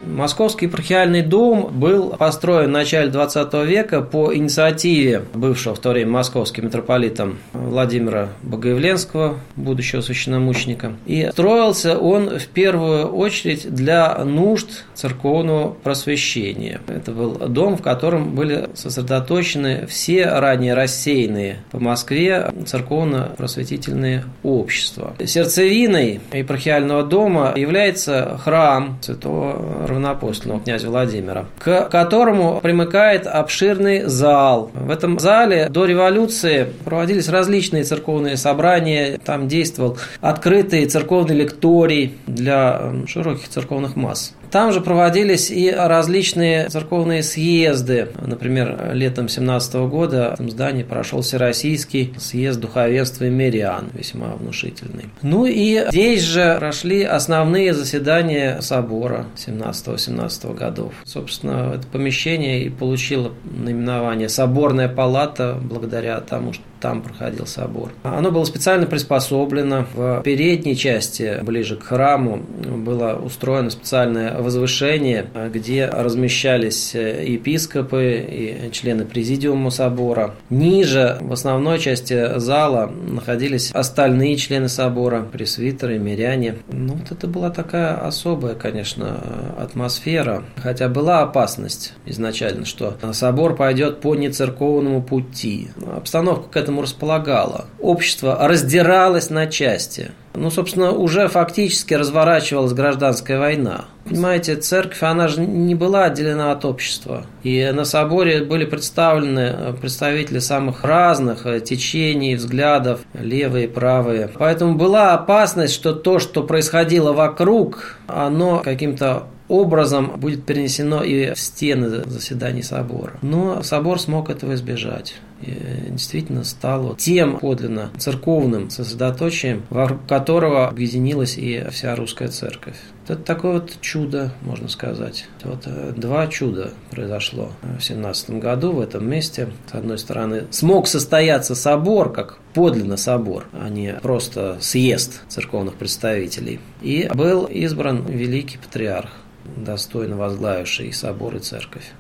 Московский 0.03 0.67
епархиальный 0.67 1.23
дом 1.23 1.71
был 1.73 2.11
построен 2.11 2.71
в 2.71 2.73
начале 2.73 3.11
20 3.11 3.53
века 3.67 4.01
по 4.01 4.35
инициативе 4.35 5.25
бывшего 5.35 5.75
в 5.75 5.79
то 5.79 5.91
время 5.91 6.11
московским 6.11 6.65
митрополитом 6.67 7.39
Владимира 7.53 8.31
Богоявленского, 8.43 9.39
будущего 9.57 10.01
священномученика. 10.01 10.95
И 11.07 11.29
строился 11.33 11.99
он 11.99 12.39
в 12.39 12.47
первую 12.49 13.09
очередь 13.09 13.73
для 13.73 14.25
нужд 14.25 14.85
церковного 14.95 15.73
просвещения. 15.73 16.81
Это 16.87 17.13
был 17.13 17.33
дом, 17.49 17.77
в 17.77 17.83
котором 17.83 18.35
были 18.35 18.71
сосредоточены 18.75 19.87
все 19.87 20.27
ранее 20.27 20.75
рассеянные 20.75 21.59
по 21.71 21.79
Москве 21.79 22.53
церковно-просветительные 22.65 24.25
общества. 24.43 25.15
Сердцевиной 25.23 26.21
епархиального 26.33 27.03
дома 27.03 27.53
является 27.55 28.39
храм 28.43 28.99
святого 29.03 29.87
равноапостольного 29.91 30.61
князя 30.61 30.89
Владимира, 30.89 31.47
к 31.59 31.89
которому 31.89 32.61
примыкает 32.61 33.27
обширный 33.27 34.03
зал. 34.05 34.71
В 34.75 34.91
этом 34.91 35.19
зале 35.19 35.69
до 35.69 35.85
революции 35.85 36.67
проводились 36.85 37.29
различные 37.29 37.85
церковные 37.85 38.37
собрания, 38.37 39.19
там 39.25 39.49
действовал 39.49 39.99
открытый 40.21 40.87
церковный 40.87 41.37
лекторий 41.37 42.15
для 42.27 42.93
широких 43.07 43.49
церковных 43.49 43.97
масс. 43.97 44.35
Там 44.51 44.73
же 44.73 44.81
проводились 44.81 45.51
и 45.51 45.71
различные 45.71 46.69
церковные 46.69 47.23
съезды. 47.23 48.09
Например, 48.21 48.91
летом 48.93 49.29
17 49.29 49.75
года 49.89 50.31
в 50.31 50.35
этом 50.35 50.51
здании 50.51 50.83
прошел 50.83 51.21
Всероссийский 51.21 52.15
съезд 52.19 52.61
духовенства 52.61 53.25
и 53.25 53.31
мирян, 53.31 53.91
весьма 53.95 54.35
внушительный. 54.35 55.07
Ну 55.23 55.47
и 55.47 55.85
здесь 55.91 56.23
же 56.23 56.57
прошли 56.59 57.05
основные 57.05 57.75
заседания 57.75 58.61
собора 58.61 59.27
17-18 59.37 60.55
годов. 60.55 60.93
Собственно, 61.05 61.75
это 61.77 61.87
помещение 61.87 62.65
и 62.65 62.71
получило 62.71 63.33
наименование 63.45 64.29
«Соборная 64.29 64.89
палата» 64.89 65.59
благодаря 65.63 66.21
тому, 66.21 66.53
что 66.53 66.65
там 66.81 67.03
проходил 67.03 67.47
собор. 67.47 67.93
Оно 68.03 68.31
было 68.31 68.45
специально 68.45 68.87
приспособлено. 68.87 69.87
В 69.95 70.23
передней 70.23 70.77
части, 70.77 71.39
ближе 71.43 71.77
к 71.77 71.85
храму, 71.85 72.39
было 72.39 73.15
устроено 73.15 73.71
специальное 73.71 74.39
возвышение, 74.39 75.27
где 75.53 75.87
размещались 75.87 76.95
епископы 76.95 78.25
и 78.29 78.71
члены 78.73 79.05
президиума 79.05 79.71
собора. 79.71 80.35
Ниже, 80.49 81.19
в 81.21 81.33
основной 81.33 81.79
части 81.79 82.39
зала, 82.39 82.87
находились 82.87 83.71
остальные 83.73 84.37
члены 84.37 84.69
собора, 84.69 85.23
пресвитеры, 85.23 85.99
миряне. 85.99 86.57
Ну, 86.73 86.95
вот 86.95 87.13
это 87.13 87.27
была 87.27 87.51
такая 87.51 87.95
особая, 87.95 88.55
конечно, 88.55 89.21
атмосфера. 89.59 90.45
Хотя 90.57 90.89
была 90.89 91.23
опасность 91.23 91.93
изначально, 92.07 92.65
что 92.65 92.97
собор 93.13 93.57
пойдет 93.57 94.01
по 94.01 94.15
нецерковному 94.15 95.03
пути. 95.03 95.69
Обстановка 95.95 96.49
к 96.49 96.57
этому 96.57 96.70
этому 96.71 96.83
располагало. 96.83 97.67
Общество 97.81 98.37
раздиралось 98.41 99.31
на 99.31 99.47
части. 99.47 100.13
Ну, 100.35 100.49
собственно, 100.51 100.93
уже 100.93 101.27
фактически 101.27 101.95
разворачивалась 101.95 102.73
гражданская 102.73 103.39
война. 103.39 103.87
Понимаете, 104.05 104.55
церковь, 104.55 105.03
она 105.03 105.27
же 105.27 105.41
не 105.41 105.75
была 105.75 106.05
отделена 106.05 106.53
от 106.53 106.65
общества. 106.65 107.27
И 107.43 107.69
на 107.75 107.85
соборе 107.85 108.45
были 108.45 108.65
представлены 108.65 109.75
представители 109.81 110.39
самых 110.39 110.85
разных 110.85 111.43
течений, 111.65 112.37
взглядов, 112.37 113.01
левые, 113.13 113.67
правые. 113.67 114.31
Поэтому 114.39 114.77
была 114.77 115.15
опасность, 115.15 115.75
что 115.75 115.93
то, 115.93 116.21
что 116.21 116.45
происходило 116.45 117.13
вокруг, 117.13 117.97
оно 118.07 118.61
каким-то 118.65 119.25
образом 119.49 120.13
будет 120.17 120.45
перенесено 120.45 121.03
и 121.03 121.35
в 121.35 121.39
стены 121.41 121.89
заседаний 122.07 122.63
собора. 122.63 123.15
Но 123.21 123.65
собор 123.65 123.99
смог 123.99 124.31
этого 124.31 124.55
избежать. 124.55 125.17
И 125.43 125.91
действительно 125.91 126.45
стал 126.45 126.95
тем 126.97 127.39
подлинно 127.39 127.91
церковным 127.99 128.71
сосредоточием, 128.71 129.63
вокруг 129.71 130.07
которого 130.07 130.69
объединилась 130.69 131.39
и 131.39 131.65
вся 131.71 131.95
русская 131.97 132.29
церковь. 132.29 132.77
Это 133.09 133.23
такое 133.23 133.55
вот 133.55 133.73
чудо, 133.81 134.33
можно 134.43 134.69
сказать. 134.69 135.27
Вот 135.43 135.63
э, 135.67 135.93
два 135.97 136.27
чуда 136.29 136.73
произошло 136.91 137.51
в 137.63 137.83
17 137.83 138.31
году 138.39 138.73
в 138.73 138.81
этом 138.81 139.09
месте. 139.09 139.49
С 139.71 139.75
одной 139.75 139.99
стороны, 139.99 140.45
смог 140.51 140.87
состояться 140.87 141.55
собор, 141.55 142.13
как 142.13 142.39
подлинно 142.55 142.97
собор, 142.97 143.47
а 143.53 143.69
не 143.69 143.95
просто 143.95 144.59
съезд 144.61 145.23
церковных 145.29 145.75
представителей. 145.75 146.61
И 146.83 147.11
был 147.13 147.47
избран 147.47 148.05
великий 148.07 148.59
патриарх 148.59 149.11
достойно 149.57 150.17
возглавивший 150.17 150.93
собор 150.93 151.37
и 151.37 151.41
церковь. 151.41 151.93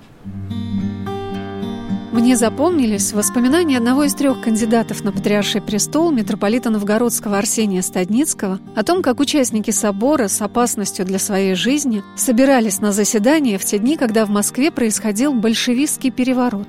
Мне 2.21 2.37
запомнились 2.37 3.15
воспоминания 3.15 3.79
одного 3.79 4.05
из 4.05 4.13
трех 4.13 4.43
кандидатов 4.43 5.05
на 5.05 5.11
патриарший 5.11 5.63
престол 5.63 6.11
митрополита 6.11 6.69
Новгородского 6.69 7.39
Арсения 7.39 7.81
Стадницкого 7.81 8.61
о 8.77 8.85
том, 8.85 9.03
как 9.03 9.21
участники 9.21 9.71
собора 9.71 10.29
с 10.29 10.43
опасностью 10.43 11.07
для 11.07 11.19
своей 11.19 11.55
жизни 11.55 12.05
собирались 12.17 12.83
на 12.83 12.93
заседание 12.93 13.57
в 13.57 13.65
те 13.65 13.79
дни, 13.79 13.97
когда 13.97 14.27
в 14.27 14.29
Москве 14.29 14.71
происходил 14.71 15.33
большевистский 15.33 16.11
переворот. 16.11 16.69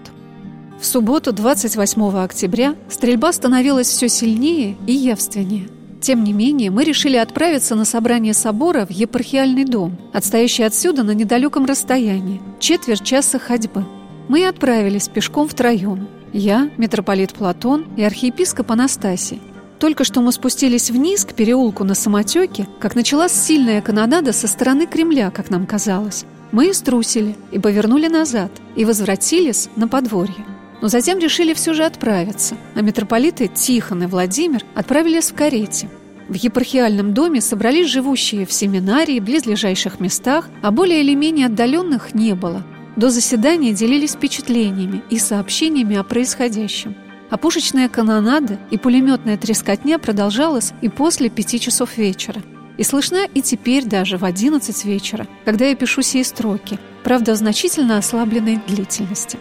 В 0.80 0.86
субботу, 0.86 1.34
28 1.34 2.02
октября, 2.18 2.76
стрельба 2.88 3.34
становилась 3.34 3.88
все 3.88 4.08
сильнее 4.08 4.78
и 4.88 4.94
явственнее– 4.94 5.68
тем 6.02 6.24
не 6.24 6.34
менее, 6.34 6.72
мы 6.72 6.84
решили 6.84 7.16
отправиться 7.16 7.76
на 7.76 7.86
собрание 7.86 8.34
собора 8.34 8.88
в 8.88 8.90
епархиальный 8.90 9.66
дом, 9.66 9.98
отстоящий 10.14 10.64
отсюда 10.64 11.04
на 11.04 11.12
недалеком 11.12 11.66
расстоянии, 11.66 12.42
четверть 12.60 13.04
часа 13.04 13.38
ходьбы. 13.38 13.86
Мы 14.32 14.44
и 14.44 14.46
отправились 14.46 15.10
пешком 15.10 15.50
втроем. 15.50 16.08
Я, 16.32 16.72
митрополит 16.78 17.34
Платон 17.34 17.86
и 17.98 18.02
архиепископ 18.02 18.72
Анастасий. 18.72 19.41
Только 19.78 20.06
что 20.06 20.22
мы 20.22 20.32
спустились 20.32 20.89
вниз 20.89 21.26
к 21.26 21.34
переулку 21.34 21.84
на 21.84 21.96
самотеке, 21.96 22.65
как 22.80 22.96
началась 22.96 23.34
сильная 23.34 23.82
канонада 23.82 24.32
со 24.32 24.48
стороны 24.48 24.88
Кремля, 24.88 25.32
как 25.32 25.50
нам 25.50 25.67
казалось. 25.67 26.24
Мы 26.54 26.74
струсили 26.74 27.36
и 27.52 27.60
повернули 27.60 28.08
назад, 28.08 28.54
и 28.78 28.86
возвратились 28.86 29.67
на 29.76 29.89
подворье. 29.89 30.46
Но 30.82 30.88
затем 30.88 31.20
решили 31.20 31.54
все 31.54 31.74
же 31.74 31.84
отправиться, 31.84 32.56
а 32.74 32.80
митрополиты 32.80 33.50
Тихон 33.50 34.04
и 34.04 34.06
Владимир 34.06 34.63
отправились 34.76 35.30
в 35.30 35.36
карете. 35.36 35.89
В 36.30 36.36
епархиальном 36.36 37.13
доме 37.13 37.41
собрались 37.41 37.89
живущие 37.89 38.46
в 38.46 38.54
семинарии, 38.54 39.20
близлежащих 39.20 40.00
местах, 40.00 40.48
а 40.62 40.72
более 40.72 41.02
или 41.02 41.15
менее 41.15 41.48
отдаленных 41.48 42.13
не 42.13 42.34
было. 42.34 42.63
До 42.96 43.10
заседания 43.10 43.74
делились 43.74 44.14
впечатлениями 44.14 45.02
и 45.10 45.18
сообщениями 45.18 45.96
о 45.96 46.04
происходящем. 46.04 46.96
А 47.30 47.38
пушечная 47.38 47.88
канонада 47.88 48.60
и 48.72 48.78
пулеметная 48.78 49.38
трескотня 49.38 49.98
продолжалась 49.98 50.74
и 50.82 50.90
после 50.90 51.30
пяти 51.30 51.60
часов 51.60 51.98
вечера. 51.98 52.42
И 52.78 52.84
слышна 52.84 53.26
и 53.34 53.42
теперь 53.42 53.86
даже 53.86 54.18
в 54.18 54.26
одиннадцать 54.26 54.84
вечера, 54.84 55.28
когда 55.46 55.66
я 55.66 55.76
пишу 55.76 56.02
сие 56.02 56.26
строки, 56.26 56.80
правда, 57.04 57.34
в 57.34 57.38
значительно 57.38 57.98
ослабленной 57.98 58.60
длительности. 58.68 59.38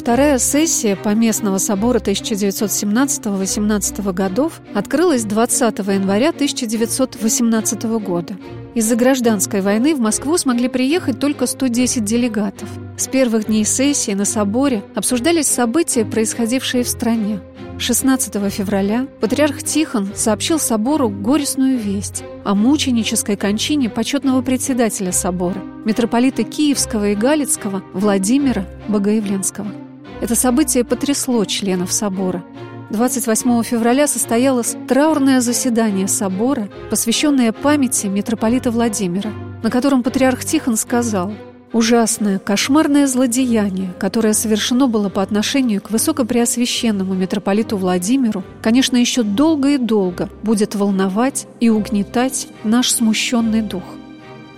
Вторая 0.00 0.38
сессия 0.38 0.96
Поместного 0.96 1.58
собора 1.58 1.98
1917-18 1.98 4.12
годов 4.14 4.62
открылась 4.74 5.24
20 5.24 5.78
января 5.80 6.30
1918 6.30 7.82
года. 8.00 8.34
Из-за 8.74 8.96
гражданской 8.96 9.60
войны 9.60 9.94
в 9.94 10.00
Москву 10.00 10.38
смогли 10.38 10.68
приехать 10.68 11.20
только 11.20 11.44
110 11.44 12.02
делегатов. 12.02 12.66
С 12.96 13.08
первых 13.08 13.48
дней 13.48 13.66
сессии 13.66 14.12
на 14.12 14.24
соборе 14.24 14.82
обсуждались 14.94 15.48
события, 15.48 16.06
происходившие 16.06 16.82
в 16.82 16.88
стране. 16.88 17.40
16 17.78 18.50
февраля 18.50 19.06
патриарх 19.20 19.62
Тихон 19.62 20.12
сообщил 20.14 20.58
собору 20.58 21.10
горестную 21.10 21.76
весть 21.76 22.24
о 22.44 22.54
мученической 22.54 23.36
кончине 23.36 23.90
почетного 23.90 24.40
председателя 24.40 25.12
собора, 25.12 25.60
митрополита 25.84 26.42
Киевского 26.42 27.10
и 27.10 27.14
Галицкого 27.14 27.82
Владимира 27.92 28.64
Богоявленского. 28.88 29.89
Это 30.20 30.34
событие 30.34 30.84
потрясло 30.84 31.44
членов 31.46 31.92
собора. 31.92 32.44
28 32.90 33.62
февраля 33.62 34.06
состоялось 34.06 34.76
траурное 34.88 35.40
заседание 35.40 36.08
собора, 36.08 36.68
посвященное 36.90 37.52
памяти 37.52 38.08
митрополита 38.08 38.70
Владимира, 38.70 39.30
на 39.62 39.70
котором 39.70 40.02
патриарх 40.02 40.44
Тихон 40.44 40.76
сказал 40.76 41.32
«Ужасное, 41.72 42.40
кошмарное 42.40 43.06
злодеяние, 43.06 43.94
которое 43.98 44.34
совершено 44.34 44.88
было 44.88 45.08
по 45.08 45.22
отношению 45.22 45.80
к 45.80 45.90
высокопреосвященному 45.90 47.14
митрополиту 47.14 47.76
Владимиру, 47.76 48.42
конечно, 48.60 48.96
еще 48.96 49.22
долго 49.22 49.70
и 49.70 49.78
долго 49.78 50.28
будет 50.42 50.74
волновать 50.74 51.46
и 51.60 51.68
угнетать 51.68 52.48
наш 52.64 52.90
смущенный 52.90 53.62
дух. 53.62 53.84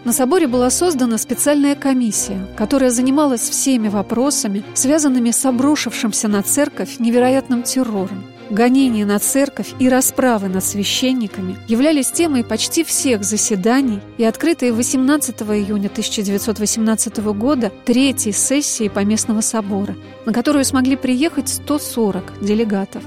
На 0.04 0.12
соборе 0.12 0.48
была 0.48 0.68
создана 0.70 1.16
специальная 1.16 1.76
комиссия, 1.76 2.48
которая 2.56 2.90
занималась 2.90 3.48
всеми 3.48 3.86
вопросами, 3.86 4.64
связанными 4.74 5.30
с 5.30 5.44
обрушившимся 5.44 6.26
на 6.26 6.42
церковь 6.42 6.98
невероятным 6.98 7.62
террором. 7.62 8.24
Гонения 8.50 9.06
на 9.06 9.20
церковь 9.20 9.72
и 9.78 9.88
расправы 9.88 10.48
над 10.48 10.64
священниками 10.64 11.56
являлись 11.68 12.10
темой 12.10 12.42
почти 12.42 12.82
всех 12.82 13.22
заседаний 13.22 14.00
и 14.18 14.24
открытой 14.24 14.72
18 14.72 15.40
июня 15.42 15.86
1918 15.86 17.18
года 17.32 17.72
третьей 17.84 18.32
сессии 18.32 18.88
Поместного 18.88 19.40
собора, 19.40 19.94
на 20.26 20.32
которую 20.32 20.64
смогли 20.64 20.96
приехать 20.96 21.48
140 21.48 22.42
делегатов. 22.42 23.04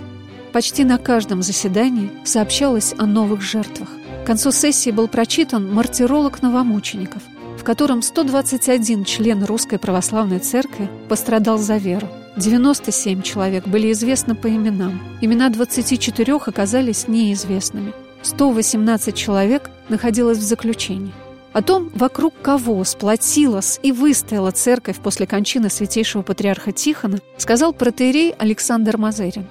Почти 0.53 0.85
на 0.85 0.97
каждом 0.97 1.43
заседании 1.43 2.09
сообщалось 2.23 2.95
о 2.97 3.05
новых 3.05 3.41
жертвах. 3.41 3.89
К 4.25 4.27
концу 4.27 4.51
сессии 4.51 4.89
был 4.89 5.07
прочитан 5.07 5.71
«Мартиролог 5.71 6.41
новомучеников», 6.41 7.21
в 7.59 7.63
котором 7.63 8.01
121 8.01 9.05
член 9.05 9.43
Русской 9.43 9.77
Православной 9.77 10.39
Церкви 10.39 10.89
пострадал 11.07 11.59
за 11.59 11.77
веру. 11.77 12.07
97 12.35 13.21
человек 13.21 13.67
были 13.67 13.91
известны 13.91 14.33
по 14.33 14.49
именам. 14.49 14.99
Имена 15.21 15.49
24 15.49 16.37
оказались 16.37 17.07
неизвестными. 17.07 17.93
118 18.23 19.15
человек 19.15 19.69
находилось 19.89 20.39
в 20.39 20.43
заключении. 20.43 21.13
О 21.53 21.61
том, 21.61 21.91
вокруг 21.93 22.33
кого 22.41 22.83
сплотилась 22.83 23.79
и 23.83 23.91
выстояла 23.91 24.49
церковь 24.49 24.97
после 24.97 25.27
кончины 25.27 25.69
святейшего 25.69 26.23
патриарха 26.23 26.71
Тихона, 26.71 27.19
сказал 27.37 27.73
протеерей 27.73 28.31
Александр 28.31 28.97
Мазерин. 28.97 29.45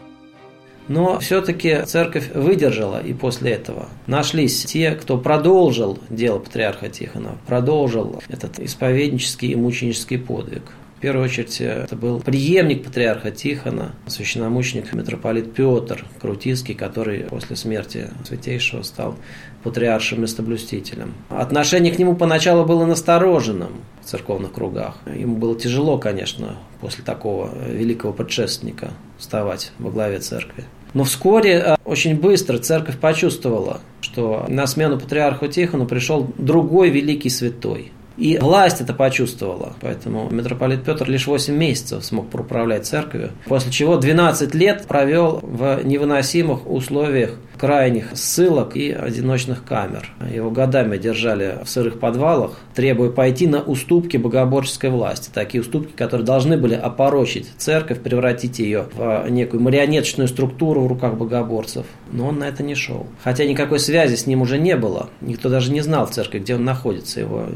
Но 0.88 1.18
все-таки 1.20 1.82
церковь 1.86 2.30
выдержала 2.34 3.02
и 3.02 3.14
после 3.14 3.52
этого. 3.52 3.88
Нашлись 4.06 4.64
те, 4.64 4.92
кто 4.92 5.16
продолжил 5.16 5.98
дело 6.10 6.38
патриарха 6.38 6.88
Тихона, 6.88 7.38
продолжил 7.46 8.22
этот 8.28 8.58
исповеднический 8.60 9.52
и 9.52 9.56
мученический 9.56 10.18
подвиг. 10.18 10.62
В 10.98 11.00
первую 11.00 11.24
очередь 11.24 11.60
это 11.60 11.96
был 11.96 12.20
преемник 12.20 12.84
патриарха 12.84 13.30
Тихона, 13.30 13.94
священномученик 14.06 14.92
митрополит 14.94 15.52
Петр 15.52 16.04
Крутицкий, 16.20 16.74
который 16.74 17.20
после 17.24 17.56
смерти 17.56 18.08
святейшего 18.26 18.82
стал 18.82 19.16
патриаршим 19.64 20.22
местоблюстителем. 20.22 21.14
Отношение 21.30 21.92
к 21.92 21.98
нему 21.98 22.14
поначалу 22.14 22.64
было 22.64 22.84
настороженным 22.84 23.72
в 24.02 24.08
церковных 24.08 24.52
кругах. 24.52 24.98
Ему 25.06 25.36
было 25.36 25.58
тяжело, 25.58 25.98
конечно, 25.98 26.56
после 26.80 27.02
такого 27.02 27.50
великого 27.66 28.12
предшественника 28.12 28.90
вставать 29.18 29.72
во 29.78 29.90
главе 29.90 30.20
церкви. 30.20 30.64
Но 30.92 31.02
вскоре, 31.02 31.52
э, 31.54 31.76
очень 31.84 32.20
быстро, 32.20 32.58
церковь 32.58 32.98
почувствовала, 32.98 33.80
что 34.00 34.44
на 34.48 34.66
смену 34.66 35.00
патриарху 35.00 35.48
Тихону 35.48 35.86
пришел 35.86 36.30
другой 36.38 36.90
великий 36.90 37.30
святой– 37.30 37.90
и 38.16 38.38
власть 38.38 38.80
это 38.80 38.94
почувствовала. 38.94 39.74
Поэтому 39.80 40.30
митрополит 40.30 40.84
Петр 40.84 41.08
лишь 41.08 41.26
8 41.26 41.54
месяцев 41.54 42.04
смог 42.04 42.32
управлять 42.32 42.86
церковью, 42.86 43.32
после 43.46 43.72
чего 43.72 43.96
12 43.96 44.54
лет 44.54 44.86
провел 44.86 45.40
в 45.42 45.80
невыносимых 45.84 46.70
условиях 46.70 47.36
крайних 47.58 48.16
ссылок 48.16 48.76
и 48.76 48.90
одиночных 48.90 49.64
камер. 49.64 50.10
Его 50.32 50.50
годами 50.50 50.96
держали 50.96 51.58
в 51.64 51.68
сырых 51.68 51.98
подвалах, 52.00 52.58
требуя 52.74 53.10
пойти 53.10 53.46
на 53.46 53.62
уступки 53.62 54.16
богоборческой 54.16 54.90
власти. 54.90 55.30
Такие 55.32 55.60
уступки, 55.60 55.92
которые 55.92 56.26
должны 56.26 56.56
были 56.56 56.74
опорочить 56.74 57.48
церковь, 57.58 58.00
превратить 58.00 58.58
ее 58.58 58.86
в 58.94 59.28
некую 59.28 59.62
марионеточную 59.62 60.28
структуру 60.28 60.82
в 60.82 60.86
руках 60.86 61.14
богоборцев. 61.14 61.86
Но 62.12 62.28
он 62.28 62.38
на 62.38 62.44
это 62.44 62.62
не 62.62 62.74
шел. 62.74 63.06
Хотя 63.22 63.44
никакой 63.44 63.80
связи 63.80 64.14
с 64.14 64.26
ним 64.26 64.42
уже 64.42 64.58
не 64.58 64.76
было. 64.76 65.08
Никто 65.20 65.48
даже 65.48 65.72
не 65.72 65.80
знал 65.80 66.06
в 66.06 66.10
церкви, 66.10 66.38
где 66.38 66.54
он 66.54 66.64
находится. 66.64 67.20
Его 67.20 67.46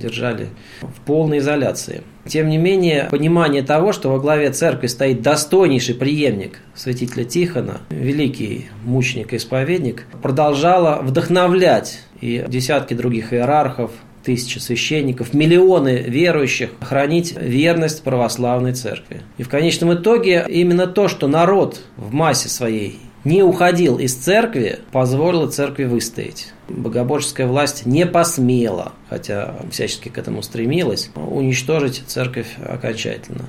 держали 0.00 0.48
в 0.80 1.00
полной 1.04 1.38
изоляции. 1.38 2.02
Тем 2.28 2.48
не 2.48 2.58
менее, 2.58 3.08
понимание 3.10 3.62
того, 3.62 3.92
что 3.92 4.10
во 4.10 4.18
главе 4.18 4.50
церкви 4.50 4.86
стоит 4.86 5.22
достойнейший 5.22 5.94
преемник 5.94 6.60
святителя 6.74 7.24
Тихона, 7.24 7.80
великий 7.90 8.66
мученик 8.84 9.32
и 9.32 9.36
исповедник, 9.36 10.06
продолжало 10.22 11.00
вдохновлять 11.02 12.00
и 12.20 12.44
десятки 12.48 12.94
других 12.94 13.32
иерархов, 13.32 13.90
тысячи 14.24 14.58
священников, 14.58 15.34
миллионы 15.34 16.02
верующих 16.06 16.70
хранить 16.80 17.36
верность 17.40 18.02
православной 18.02 18.72
церкви. 18.72 19.22
И 19.38 19.44
в 19.44 19.48
конечном 19.48 19.94
итоге 19.94 20.44
именно 20.48 20.88
то, 20.88 21.06
что 21.06 21.28
народ 21.28 21.80
в 21.96 22.12
массе 22.12 22.48
своей 22.48 22.98
не 23.22 23.44
уходил 23.44 23.98
из 23.98 24.14
церкви, 24.14 24.80
позволило 24.90 25.48
церкви 25.48 25.84
выстоять. 25.84 26.52
Богоборческая 26.68 27.46
власть 27.46 27.86
не 27.86 28.06
посмела, 28.06 28.92
хотя 29.08 29.54
всячески 29.70 30.08
к 30.08 30.18
этому 30.18 30.42
стремилась, 30.42 31.10
уничтожить 31.14 32.02
церковь 32.06 32.56
окончательно. 32.64 33.46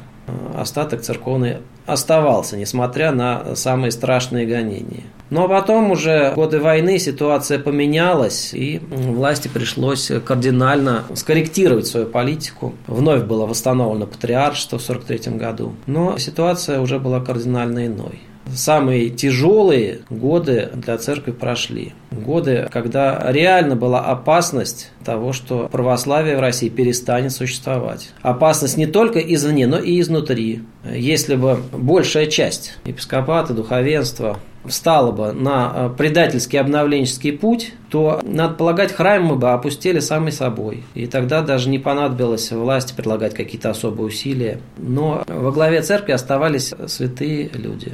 Остаток 0.55 1.01
церковный 1.01 1.57
оставался, 1.85 2.57
несмотря 2.57 3.11
на 3.11 3.55
самые 3.55 3.91
страшные 3.91 4.45
гонения. 4.45 5.03
Но 5.29 5.47
потом 5.47 5.91
уже 5.91 6.33
годы 6.35 6.59
войны 6.59 6.99
ситуация 6.99 7.59
поменялась, 7.59 8.53
и 8.53 8.81
власти 8.89 9.47
пришлось 9.47 10.11
кардинально 10.25 11.03
скорректировать 11.15 11.87
свою 11.87 12.05
политику. 12.07 12.73
Вновь 12.87 13.23
было 13.23 13.45
восстановлено 13.45 14.05
патриаршество 14.05 14.77
в 14.77 14.83
1943 14.83 15.37
году, 15.37 15.73
но 15.85 16.17
ситуация 16.17 16.81
уже 16.81 16.99
была 16.99 17.21
кардинально 17.21 17.87
иной 17.87 18.19
самые 18.53 19.09
тяжелые 19.09 19.99
годы 20.09 20.69
для 20.73 20.97
церкви 20.97 21.31
прошли. 21.31 21.93
Годы, 22.11 22.67
когда 22.71 23.31
реально 23.31 23.75
была 23.75 24.01
опасность 24.01 24.91
того, 25.03 25.33
что 25.33 25.67
православие 25.71 26.37
в 26.37 26.41
России 26.41 26.69
перестанет 26.69 27.31
существовать. 27.31 28.11
Опасность 28.21 28.77
не 28.77 28.87
только 28.87 29.19
извне, 29.19 29.67
но 29.67 29.79
и 29.79 29.99
изнутри. 29.99 30.61
Если 30.89 31.35
бы 31.35 31.59
большая 31.71 32.27
часть 32.27 32.77
епископата, 32.85 33.53
духовенства 33.53 34.39
встала 34.67 35.11
бы 35.11 35.31
на 35.31 35.71
э, 35.73 35.89
предательский 35.97 36.59
обновленческий 36.59 37.31
путь, 37.31 37.73
то, 37.89 38.19
надо 38.23 38.55
полагать, 38.55 38.91
храмы 38.91 39.35
бы 39.35 39.51
опустили 39.51 39.99
сами 39.99 40.29
собой. 40.29 40.83
И 40.93 41.07
тогда 41.07 41.41
даже 41.41 41.69
не 41.69 41.79
понадобилось 41.79 42.51
власти 42.51 42.93
предлагать 42.95 43.33
какие-то 43.33 43.69
особые 43.69 44.07
усилия. 44.07 44.59
Но 44.77 45.23
во 45.27 45.51
главе 45.51 45.81
церкви 45.81 46.11
оставались 46.11 46.73
святые 46.87 47.49
люди. 47.53 47.93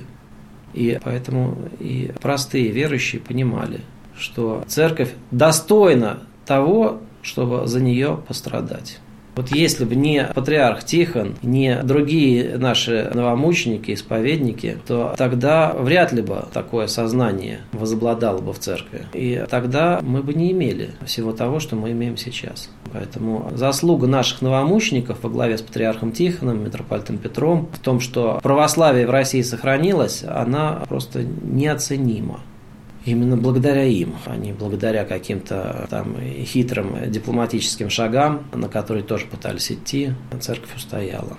И 0.74 1.00
поэтому 1.04 1.58
и 1.80 2.12
простые 2.22 2.70
верующие 2.70 3.22
понимали, 3.22 3.82
что 4.18 4.64
церковь 4.68 5.12
достойна 5.32 6.24
того, 6.46 7.02
чтобы 7.22 7.68
за 7.68 7.80
нее 7.80 8.20
пострадать. 8.28 9.00
Вот 9.36 9.50
если 9.50 9.86
бы 9.86 9.96
не 9.96 10.26
патриарх 10.34 10.84
Тихон, 10.84 11.36
не 11.42 11.82
другие 11.84 12.58
наши 12.58 13.12
новомученики, 13.14 13.94
исповедники, 13.94 14.78
то 14.88 15.16
тогда 15.18 15.74
вряд 15.74 16.12
ли 16.12 16.22
бы 16.22 16.46
такое 16.54 16.88
сознание 16.88 17.62
возобладало 17.72 18.40
бы 18.40 18.54
в 18.54 18.60
церкви. 18.60 19.06
И 19.14 19.44
тогда 19.50 20.00
мы 20.04 20.22
бы 20.22 20.34
не 20.34 20.52
имели 20.52 20.92
всего 21.06 21.32
того, 21.32 21.60
что 21.60 21.76
мы 21.76 21.92
имеем 21.92 22.18
сейчас. 22.18 22.70
Поэтому 22.92 23.52
заслуга 23.56 24.06
наших 24.06 24.42
новомучеников 24.42 25.24
во 25.24 25.30
главе 25.30 25.58
с 25.58 25.62
патриархом 25.62 26.12
Тихоном, 26.12 26.64
митрополитом 26.64 27.18
Петром 27.18 27.70
в 27.74 27.80
том, 27.80 28.00
что 28.00 28.40
православие 28.44 29.08
в 29.08 29.10
России 29.10 29.42
сохранилось, 29.42 30.24
она 30.24 30.84
просто 30.88 31.24
неоценима 31.24 32.42
именно 33.06 33.38
благодаря 33.38 33.84
им, 33.84 34.16
а 34.26 34.36
не 34.36 34.52
благодаря 34.52 35.06
каким-то 35.06 35.88
там 35.90 36.16
хитрым 36.22 37.12
дипломатическим 37.12 37.90
шагам, 37.90 38.46
на 38.54 38.70
которые 38.70 39.04
тоже 39.04 39.26
пытались 39.26 39.72
идти, 39.72 40.12
церковь 40.40 40.76
устояла. 40.76 41.38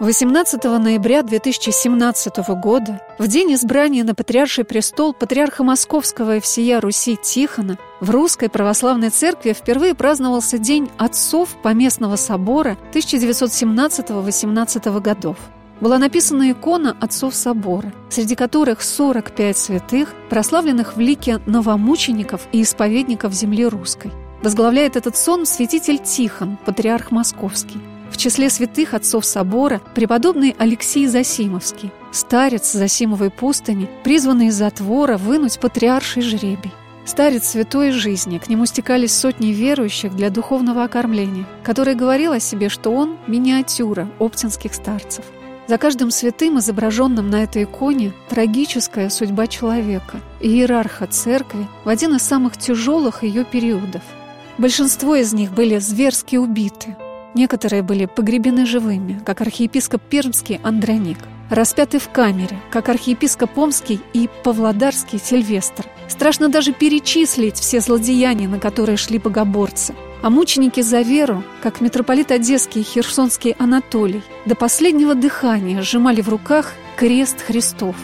18 0.00 0.64
ноября 0.64 1.22
2017 1.22 2.38
года, 2.62 3.02
в 3.18 3.28
день 3.28 3.52
избрания 3.52 4.02
на 4.02 4.14
Патриарший 4.14 4.64
престол 4.64 5.12
патриарха 5.12 5.62
Московского 5.62 6.36
и 6.36 6.40
всея 6.40 6.80
Руси 6.80 7.18
Тихона, 7.22 7.76
в 8.00 8.08
Русской 8.08 8.48
Православной 8.48 9.10
Церкви 9.10 9.52
впервые 9.52 9.94
праздновался 9.94 10.56
День 10.56 10.88
отцов 10.96 11.50
Поместного 11.62 12.16
собора 12.16 12.78
1917-18 12.94 15.00
годов– 15.02 15.36
была 15.80 15.98
написана 15.98 16.50
икона 16.50 16.96
отцов 17.00 17.34
собора, 17.34 17.92
среди 18.08 18.34
которых 18.34 18.82
45 18.82 19.56
святых, 19.56 20.14
прославленных 20.28 20.96
в 20.96 21.00
лике 21.00 21.40
новомучеников 21.46 22.46
и 22.52 22.62
исповедников 22.62 23.32
земли 23.32 23.66
русской. 23.66 24.10
Возглавляет 24.42 24.96
этот 24.96 25.16
сон 25.16 25.46
святитель 25.46 25.98
Тихон, 25.98 26.56
патриарх 26.64 27.10
московский. 27.10 27.78
В 28.10 28.16
числе 28.16 28.50
святых 28.50 28.94
отцов 28.94 29.24
собора 29.24 29.80
преподобный 29.94 30.56
Алексей 30.58 31.06
Засимовский, 31.06 31.92
старец 32.10 32.72
Засимовой 32.72 33.30
пустыни, 33.30 33.88
призванный 34.02 34.48
из 34.48 34.56
затвора 34.56 35.16
вынуть 35.16 35.60
патриарший 35.60 36.22
жребий. 36.22 36.72
Старец 37.04 37.48
святой 37.48 37.92
жизни, 37.92 38.38
к 38.38 38.48
нему 38.48 38.66
стекались 38.66 39.16
сотни 39.16 39.48
верующих 39.48 40.14
для 40.14 40.30
духовного 40.30 40.84
окормления, 40.84 41.46
который 41.64 41.94
говорил 41.94 42.32
о 42.32 42.40
себе, 42.40 42.68
что 42.68 42.90
он– 42.90 43.16
миниатюра 43.26 44.08
оптинских 44.18 44.74
старцев– 44.74 45.24
за 45.70 45.78
каждым 45.78 46.10
святым, 46.10 46.58
изображенным 46.58 47.30
на 47.30 47.44
этой 47.44 47.62
иконе, 47.62 48.12
трагическая 48.28 49.08
судьба 49.08 49.46
человека, 49.46 50.20
иерарха 50.40 51.06
церкви 51.06 51.68
в 51.84 51.88
один 51.88 52.16
из 52.16 52.22
самых 52.22 52.56
тяжелых 52.56 53.22
ее 53.22 53.44
периодов. 53.44 54.02
Большинство 54.58 55.14
из 55.14 55.32
них 55.32 55.52
были 55.52 55.78
зверски 55.78 56.34
убиты. 56.34 56.96
Некоторые 57.34 57.82
были 57.82 58.06
погребены 58.06 58.66
живыми, 58.66 59.20
как 59.24 59.40
архиепископ 59.40 60.02
Пермский 60.02 60.60
Андроник, 60.62 61.18
распяты 61.48 61.98
в 61.98 62.08
камере, 62.08 62.58
как 62.70 62.88
архиепископ 62.88 63.56
Омский 63.56 64.00
и 64.12 64.28
Павлодарский 64.42 65.18
Сильвестр. 65.18 65.86
Страшно 66.08 66.48
даже 66.48 66.72
перечислить 66.72 67.56
все 67.56 67.80
злодеяния, 67.80 68.48
на 68.48 68.58
которые 68.58 68.96
шли 68.96 69.18
богоборцы– 69.18 69.94
а 70.22 70.30
мученики 70.30 70.80
за 70.82 71.00
веру, 71.00 71.42
как 71.62 71.80
митрополит 71.80 72.30
Одесский 72.30 72.82
и 72.82 72.84
Херсонский 72.84 73.52
Анатолий, 73.58 74.22
до 74.44 74.54
последнего 74.54 75.14
дыхания 75.14 75.82
сжимали 75.82 76.20
в 76.20 76.28
руках 76.28 76.74
крест 76.96 77.40
Христов, 77.40 77.96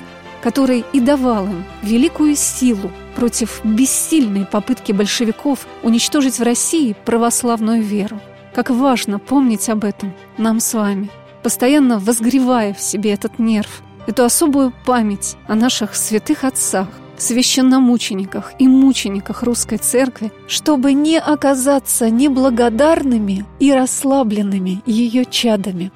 который 0.43 0.85
и 0.93 1.01
давал 1.01 1.47
им 1.47 1.65
великую 1.83 2.37
силу 2.37 2.91
против 3.15 3.61
бессильной 3.65 4.47
попытки 4.47 4.93
большевиков 4.93 5.67
уничтожить 5.83 6.39
в 6.39 6.43
России 6.43 6.97
православную 7.05 7.83
веру. 7.83 8.21
Как 8.57 8.71
важно 8.71 9.19
помнить 9.19 9.69
об 9.69 9.85
этом 9.85 10.15
нам 10.39 10.61
с 10.61 10.73
вами, 10.73 11.11
постоянно 11.43 11.99
возгревая 11.99 12.73
в 12.73 12.81
себе 12.81 13.13
этот 13.13 13.39
нерв, 13.39 13.83
эту 14.07 14.25
особую 14.25 14.73
память 14.87 15.37
о 15.47 15.55
наших 15.55 15.95
святых 15.95 16.43
отцах, 16.43 16.89
священномучениках 17.19 18.55
и 18.59 18.67
мучениках 18.67 19.43
русской 19.43 19.77
церкви, 19.77 20.33
чтобы 20.49 20.95
не 20.95 21.19
оказаться 21.19 22.09
неблагодарными 22.09 23.45
и 23.61 23.75
расслабленными 23.75 24.83
ее 24.87 25.27
чадами. 25.27 25.93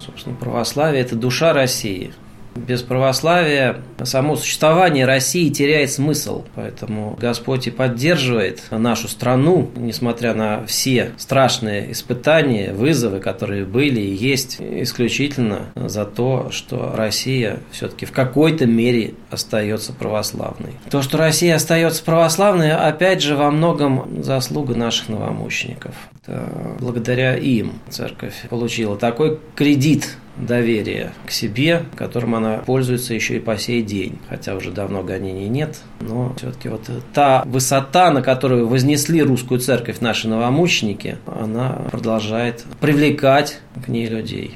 Собственно, 0.00 0.34
православие– 0.34 1.02
это 1.02 1.14
душа 1.14 1.52
России– 1.52 2.12
без 2.54 2.82
православия 2.82 3.76
само 4.02 4.36
существование 4.36 5.06
России 5.06 5.48
теряет 5.48 5.90
смысл. 5.90 6.44
Поэтому 6.54 7.16
Господь 7.20 7.66
и 7.66 7.70
поддерживает 7.70 8.62
нашу 8.70 9.08
страну, 9.08 9.70
несмотря 9.76 10.34
на 10.34 10.66
все 10.66 11.12
страшные 11.16 11.92
испытания, 11.92 12.72
вызовы, 12.72 13.20
которые 13.20 13.64
были 13.64 14.00
и 14.00 14.14
есть, 14.14 14.58
исключительно 14.60 15.66
за 15.74 16.04
то, 16.04 16.50
что 16.50 16.94
Россия 16.96 17.60
все-таки 17.70 18.06
в 18.06 18.12
какой-то 18.12 18.66
мере 18.66 19.14
остается 19.30 19.92
православной. 19.92 20.72
То, 20.90 21.02
что 21.02 21.18
Россия 21.18 21.56
остается 21.56 22.02
православной, 22.04 22.72
опять 22.72 23.22
же, 23.22 23.36
во 23.36 23.50
многом 23.50 24.22
заслуга 24.22 24.74
наших 24.74 25.08
новомучеников. 25.08 25.94
Это 26.22 26.48
благодаря 26.80 27.36
им 27.36 27.72
церковь 27.88 28.34
получила 28.48 28.96
такой 28.96 29.38
кредит 29.54 30.16
доверия 30.40 31.12
к 31.26 31.30
себе, 31.30 31.84
которым 31.96 32.34
она 32.34 32.58
пользуется 32.58 33.14
еще 33.14 33.36
и 33.36 33.40
по 33.40 33.56
сей 33.56 33.82
день. 33.82 34.18
Хотя 34.28 34.54
уже 34.54 34.70
давно 34.70 35.02
гонений 35.02 35.48
нет, 35.48 35.80
но 36.00 36.34
все-таки 36.36 36.68
вот 36.68 36.82
та 37.12 37.42
высота, 37.46 38.10
на 38.10 38.22
которую 38.22 38.68
вознесли 38.68 39.22
русскую 39.22 39.60
церковь 39.60 40.00
наши 40.00 40.28
новомученики, 40.28 41.18
она 41.26 41.82
продолжает 41.90 42.64
привлекать 42.80 43.60
к 43.84 43.88
ней 43.88 44.06
людей. 44.06 44.54